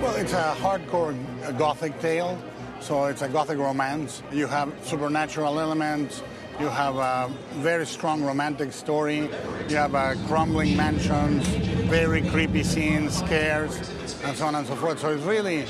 Well, 0.01 0.15
it's 0.17 0.33
a 0.33 0.55
hardcore 0.63 1.15
uh, 1.45 1.53
gothic 1.53 1.99
tale, 2.01 2.39
so 2.81 3.05
it's 3.07 3.23
a 3.23 3.29
gothic 3.29 3.59
romance. 3.59 4.23
You 4.33 4.47
have 4.47 4.73
supernatural 4.83 5.61
elements. 5.61 6.23
You 6.61 6.69
have 6.69 6.97
a 6.97 7.31
very 7.63 7.87
strong 7.87 8.23
romantic 8.23 8.73
story. 8.73 9.31
You 9.69 9.77
have 9.77 9.95
a 9.95 10.17
crumbling 10.27 10.77
mansions, 10.77 11.47
very 11.87 12.23
creepy 12.23 12.65
scenes, 12.65 13.19
scares, 13.19 13.79
and 14.25 14.37
so 14.37 14.47
on 14.47 14.57
and 14.57 14.67
so 14.67 14.75
forth. 14.75 14.99
So 14.99 15.11
it's 15.11 15.23
really 15.23 15.67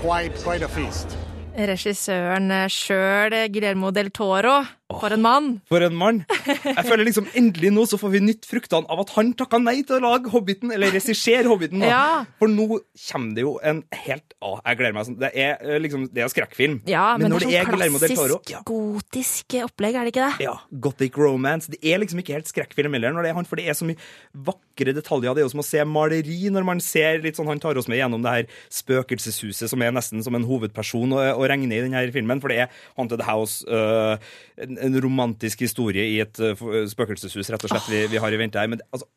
quite 0.00 0.34
quite 0.42 0.62
a 0.62 0.68
feast. 0.68 1.16
Regissøren 1.52 2.48
sjøl, 2.66 3.34
Guillermo 3.52 3.90
del 3.90 4.10
Toro. 4.10 4.64
For 5.00 5.14
en 5.16 5.22
mann! 5.24 5.48
For 5.70 5.84
en 5.86 5.96
mann! 5.96 6.22
Jeg 6.46 6.84
føler 6.86 7.06
liksom 7.08 7.28
endelig 7.38 7.70
nå 7.72 7.86
så 7.88 7.98
får 8.00 8.12
vi 8.14 8.20
nytt 8.26 8.46
fruktene 8.48 8.88
av 8.92 9.00
at 9.04 9.12
han 9.16 9.32
takka 9.38 9.60
nei 9.62 9.78
til 9.86 9.98
å 9.98 10.02
lage 10.04 10.32
Hobbiten, 10.32 10.72
eller 10.74 10.92
regissere 10.94 11.48
Hobbiten. 11.48 11.80
da. 11.82 11.88
Ja. 11.92 12.02
For 12.40 12.50
nå 12.52 12.66
kommer 13.08 13.34
det 13.36 13.46
jo 13.46 13.56
en 13.62 13.82
helt 14.04 14.36
Å, 14.42 14.56
jeg 14.66 14.78
gleder 14.80 14.94
meg 14.96 15.06
sånn. 15.06 15.18
Det 15.22 15.28
er 15.38 15.60
eh, 15.62 15.78
liksom 15.78 16.08
Det 16.10 16.24
er 16.24 16.30
skrekkfilm. 16.32 16.80
Ja, 16.90 17.12
men, 17.16 17.28
men 17.30 17.38
det 17.38 17.52
er 17.54 17.68
sånn 17.68 17.76
klassisk 17.78 18.16
Toro 18.18 18.38
klassisk 18.42 18.66
gotisk 18.72 19.54
opplegg, 19.62 19.94
er 20.00 20.08
det 20.08 20.12
ikke 20.14 20.28
det? 20.32 20.46
ja, 20.48 20.54
Gothic 20.82 21.16
romance. 21.20 21.70
Det 21.70 21.78
er 21.86 22.00
liksom 22.02 22.18
ikke 22.22 22.34
helt 22.34 22.50
skrekkfilm 22.50 22.96
heller, 22.96 23.14
når 23.14 23.26
det 23.28 23.30
er 23.32 23.36
han, 23.38 23.46
for 23.48 23.60
det 23.60 23.68
er 23.70 23.76
så 23.78 23.86
mye 23.86 24.00
vakre 24.48 24.94
detaljer. 24.96 25.36
Det 25.36 25.42
er 25.42 25.46
jo 25.46 25.52
som 25.54 25.62
å 25.62 25.66
se 25.66 25.84
maleri 25.86 26.50
når 26.50 26.66
man 26.66 26.82
ser 26.82 27.20
litt 27.22 27.38
sånn 27.38 27.50
Han 27.52 27.60
tar 27.62 27.78
oss 27.78 27.88
med 27.90 28.00
gjennom 28.00 28.22
det 28.24 28.32
her 28.34 28.50
spøkelseshuset, 28.72 29.70
som 29.70 29.82
er 29.84 29.94
nesten 29.94 30.22
som 30.24 30.34
en 30.38 30.46
hovedperson 30.48 31.14
å, 31.14 31.20
å 31.38 31.46
regne 31.48 31.70
i 31.76 31.82
denne 31.84 32.02
filmen. 32.14 32.42
For 32.42 32.52
det 32.52 32.64
er 32.64 32.80
Haunted 32.98 33.22
House, 33.26 33.62
øh, 33.68 34.16
en, 34.82 35.00
romantisk 35.04 35.64
historie 35.64 36.04
i 36.10 36.20
et 36.24 36.40
øh, 36.40 36.86
spøkelseshus, 36.90 37.50
rett 37.52 37.66
og 37.66 37.72
slett, 37.72 37.90
vi, 37.90 38.06
vi 38.12 38.22
har 38.22 38.32
i 38.32 38.40
vente 38.40 38.60
her. 38.60 38.70
Men 38.70 38.82
altså 38.92 39.08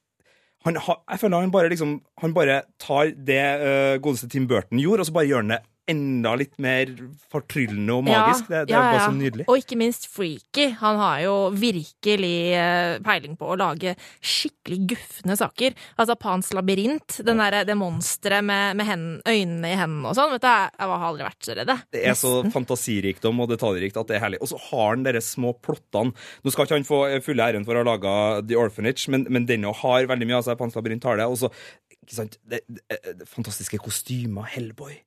han, 0.65 0.80
jeg 0.82 1.21
føler 1.21 1.43
han 1.43 1.51
bare 1.54 1.69
liksom 1.69 1.99
Han 2.23 2.34
bare 2.34 2.62
tar 2.82 3.12
det 3.28 3.41
uh, 3.62 4.01
godeste 4.01 4.30
Tim 4.30 4.47
Burton 4.49 4.82
gjorde, 4.82 5.04
og 5.04 5.10
så 5.10 5.13
bare 5.13 5.30
gjør 5.30 5.43
han 5.43 5.54
det 5.54 5.62
enda 5.89 6.34
litt 6.39 6.56
mer 6.62 6.89
fortryllende 7.32 7.93
og 7.93 8.06
magisk. 8.08 8.48
det, 8.50 8.63
det 8.69 8.74
ja, 8.74 8.82
er 8.82 8.95
bare 8.95 9.04
så 9.06 9.15
nydelig. 9.15 9.45
Og 9.52 9.62
ikke 9.62 9.78
minst 9.80 10.08
freaky. 10.12 10.67
Han 10.82 11.00
har 11.02 11.19
jo 11.26 11.36
virkelig 11.56 12.38
eh, 12.58 12.98
peiling 13.06 13.38
på 13.39 13.52
å 13.54 13.58
lage 13.60 13.95
skikkelig 14.19 14.80
gufne 14.95 15.38
saker. 15.39 15.78
Altså 16.02 16.17
Pans 16.19 16.52
labyrint, 16.58 17.19
den 17.28 17.41
der, 17.43 17.62
det 17.67 17.78
monsteret 17.80 18.45
med, 18.45 18.80
med 18.80 18.89
hen, 18.89 19.06
øynene 19.21 19.71
i 19.71 19.78
hendene 19.78 20.12
og 20.12 20.17
sånn. 20.17 20.34
Vet 20.36 20.45
du, 20.45 20.50
jeg, 20.50 20.89
har 20.91 21.08
aldri 21.10 21.28
vært 21.28 21.50
så 21.50 21.58
redd. 21.60 21.74
Det 21.95 22.04
er 22.10 22.19
så 22.19 22.34
fantasirikdom 22.54 23.45
og 23.45 23.52
detaljrikt 23.54 24.02
at 24.02 24.12
det 24.12 24.19
er 24.19 24.26
herlig. 24.28 24.41
Og 24.43 24.52
så 24.54 24.62
har 24.69 24.95
han 24.95 25.06
de 25.06 25.21
små 25.24 25.54
plottene. 25.62 26.15
Nå 26.15 26.54
skal 26.54 26.67
ikke 26.67 26.80
han 26.80 26.88
få 26.88 27.02
fulle 27.26 27.45
æren 27.45 27.65
for 27.67 27.78
å 27.78 27.84
ha 27.84 27.89
laga 27.93 28.15
The 28.45 28.58
Orphanage, 28.60 29.10
men, 29.13 29.28
men 29.30 29.48
den 29.50 29.67
også 29.69 29.86
har 29.86 30.10
veldig 30.10 30.30
mye 30.30 30.39
av 30.41 30.48
seg. 30.48 30.58
Pans 30.60 30.78
labyrint 30.78 31.06
har 31.06 31.21
det. 31.21 31.30
Og 31.30 31.38
så, 31.43 31.52
ikke 31.93 32.17
sant, 32.17 32.39
det, 32.50 32.63
det, 32.67 32.86
det, 33.06 33.28
fantastiske 33.30 33.80
kostymer. 33.82 34.48
Hellboy. 34.56 34.98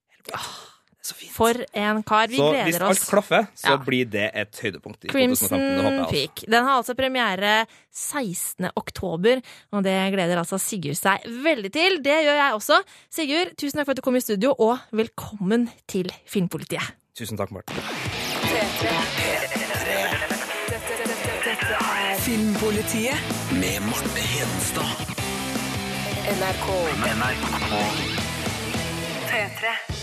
Så 1.08 1.14
fint. 1.16 1.30
For 1.32 1.54
en 1.72 2.02
kar. 2.04 2.26
Vi 2.28 2.36
så 2.36 2.48
hvis 2.66 2.76
alt 2.84 3.00
klaffer, 3.08 3.46
så 3.56 3.70
Ja. 3.70 3.76
blir 3.78 4.04
det 4.10 4.30
et 4.34 4.52
høydepunkt 4.60 5.04
i 5.04 5.08
2015. 5.08 5.14
Crimson 5.14 5.58
Det 5.58 5.84
håper 5.84 5.94
jeg 5.94 6.02
også. 6.04 6.10
Peak. 6.12 6.44
Den 6.50 6.64
har 6.64 6.76
altså 6.82 6.94
premiere 6.98 7.66
16. 7.94 8.70
oktober, 8.76 9.40
og 9.72 9.82
det 9.84 10.12
gleder 10.12 10.36
altså 10.36 10.58
Sigurd 10.60 10.96
seg 11.00 11.24
veldig 11.24 11.72
til. 11.72 12.02
Det 12.02 12.18
gjør 12.26 12.36
jeg 12.42 12.52
også. 12.58 12.82
Sigurd, 13.10 13.56
tusen 13.56 13.78
takk 13.78 13.86
for 13.86 13.90
at 13.92 13.96
du 13.96 14.02
kom 14.02 14.16
i 14.16 14.20
studio, 14.20 14.52
og 14.58 14.78
velkommen 14.92 15.70
til 15.88 16.12
Filmpolitiet. 16.26 16.92
Tusen 17.16 17.38
takk, 17.38 17.50
Martin. 17.52 17.76
Filmpolitiet. 22.18 23.16
Med 23.52 23.80
Marte 23.82 24.20
Hedenstad. 24.20 24.92
NRK. 26.36 26.68
NRK. 27.16 27.72
P3. 29.28 29.97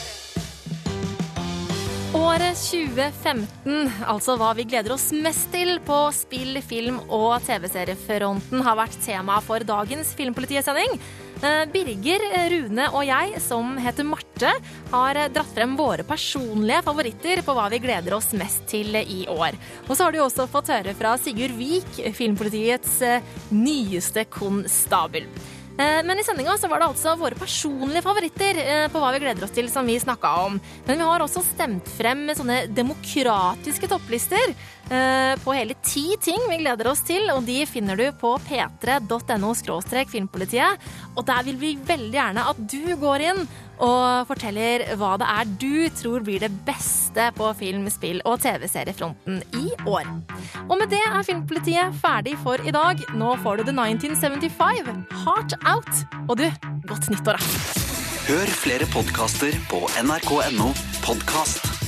Året 2.36 2.58
2015, 2.60 3.92
altså 4.12 4.34
hva 4.36 4.50
vi 4.58 4.66
gleder 4.68 4.92
oss 4.92 5.06
mest 5.16 5.46
til 5.54 5.78
på 5.88 5.96
spill-, 6.12 6.60
film- 6.60 6.98
og 7.08 7.38
TV-seriefronten, 7.46 8.60
har 8.66 8.76
vært 8.76 8.98
tema 9.06 9.38
for 9.46 9.64
dagens 9.64 10.12
Filmpolitiet-sending. 10.18 10.98
Birger, 11.72 12.26
Rune 12.52 12.90
og 12.90 13.06
jeg, 13.08 13.40
som 13.40 13.78
heter 13.80 14.10
Marte, 14.10 14.52
har 14.92 15.22
dratt 15.32 15.56
frem 15.56 15.78
våre 15.80 16.04
personlige 16.04 16.84
favoritter 16.84 17.46
på 17.46 17.56
hva 17.56 17.70
vi 17.72 17.80
gleder 17.86 18.18
oss 18.18 18.34
mest 18.36 18.68
til 18.68 19.00
i 19.00 19.24
år. 19.32 19.56
Og 19.88 19.96
så 19.96 20.04
har 20.04 20.12
du 20.12 20.20
også 20.26 20.50
fått 20.52 20.74
høre 20.76 20.96
fra 21.00 21.16
Sigurd 21.22 21.56
Vik, 21.56 22.02
Filmpolitiets 22.20 23.00
eh, 23.06 23.36
nyeste 23.56 24.28
konstabel. 24.28 25.32
Eh, 25.78 26.04
Men 26.06 26.20
i 26.20 26.24
sendinga 26.24 26.58
så 26.58 26.70
var 26.72 26.80
det 26.80 26.88
altså 26.88 27.16
våre 27.20 27.36
personlige 27.36 28.04
favoritter 28.06 28.60
eh, 28.64 28.86
på 28.92 29.02
hva 29.02 29.12
vi 29.16 29.20
gleder 29.26 29.44
oss 29.44 29.56
til, 29.56 29.68
som 29.72 29.88
vi 29.88 29.98
snakka 30.00 30.32
om. 30.46 30.60
Men 30.88 31.02
vi 31.02 31.08
har 31.10 31.24
også 31.26 31.44
stemt 31.44 31.90
frem 31.98 32.26
med 32.30 32.40
sånne 32.40 32.62
demokratiske 32.72 33.90
topplister 33.92 34.56
på 34.86 35.54
hele 35.56 35.74
ti 35.86 36.16
ting 36.22 36.44
vi 36.50 36.60
gleder 36.62 36.92
oss 36.92 37.02
til, 37.08 37.26
og 37.34 37.46
de 37.48 37.64
finner 37.66 37.98
du 37.98 38.06
på 38.20 38.36
p3.no 38.46 39.54
filmpolitiet. 40.12 40.90
Og 41.16 41.26
der 41.26 41.44
vil 41.48 41.58
vi 41.58 41.78
veldig 41.78 42.14
gjerne 42.14 42.50
at 42.52 42.60
du 42.70 42.96
går 43.02 43.26
inn 43.32 43.42
og 43.84 44.28
forteller 44.30 44.86
hva 45.00 45.16
det 45.20 45.28
er 45.32 45.50
du 45.60 45.90
tror 46.00 46.24
blir 46.26 46.44
det 46.44 46.52
beste 46.68 47.30
på 47.36 47.52
film-, 47.60 47.90
spill- 47.92 48.24
og 48.26 48.40
TV-seriefronten 48.44 49.42
i 49.58 49.68
år. 49.86 50.08
Og 50.70 50.78
med 50.80 50.90
det 50.94 51.02
er 51.04 51.26
Filmpolitiet 51.28 51.96
ferdig 52.02 52.38
for 52.44 52.62
i 52.62 52.74
dag. 52.76 53.02
Nå 53.16 53.36
får 53.44 53.62
du 53.62 53.70
The 53.70 53.76
1975, 53.76 55.06
Heart 55.26 55.58
Out. 55.66 56.06
Og 56.30 56.38
du, 56.40 56.48
godt 56.88 57.10
nyttår, 57.12 57.40
da. 57.40 57.84
Hør 58.26 58.54
flere 58.58 58.88
podkaster 58.90 59.58
på 59.70 59.86
nrk.no 60.02 60.72
podkast. 61.06 61.85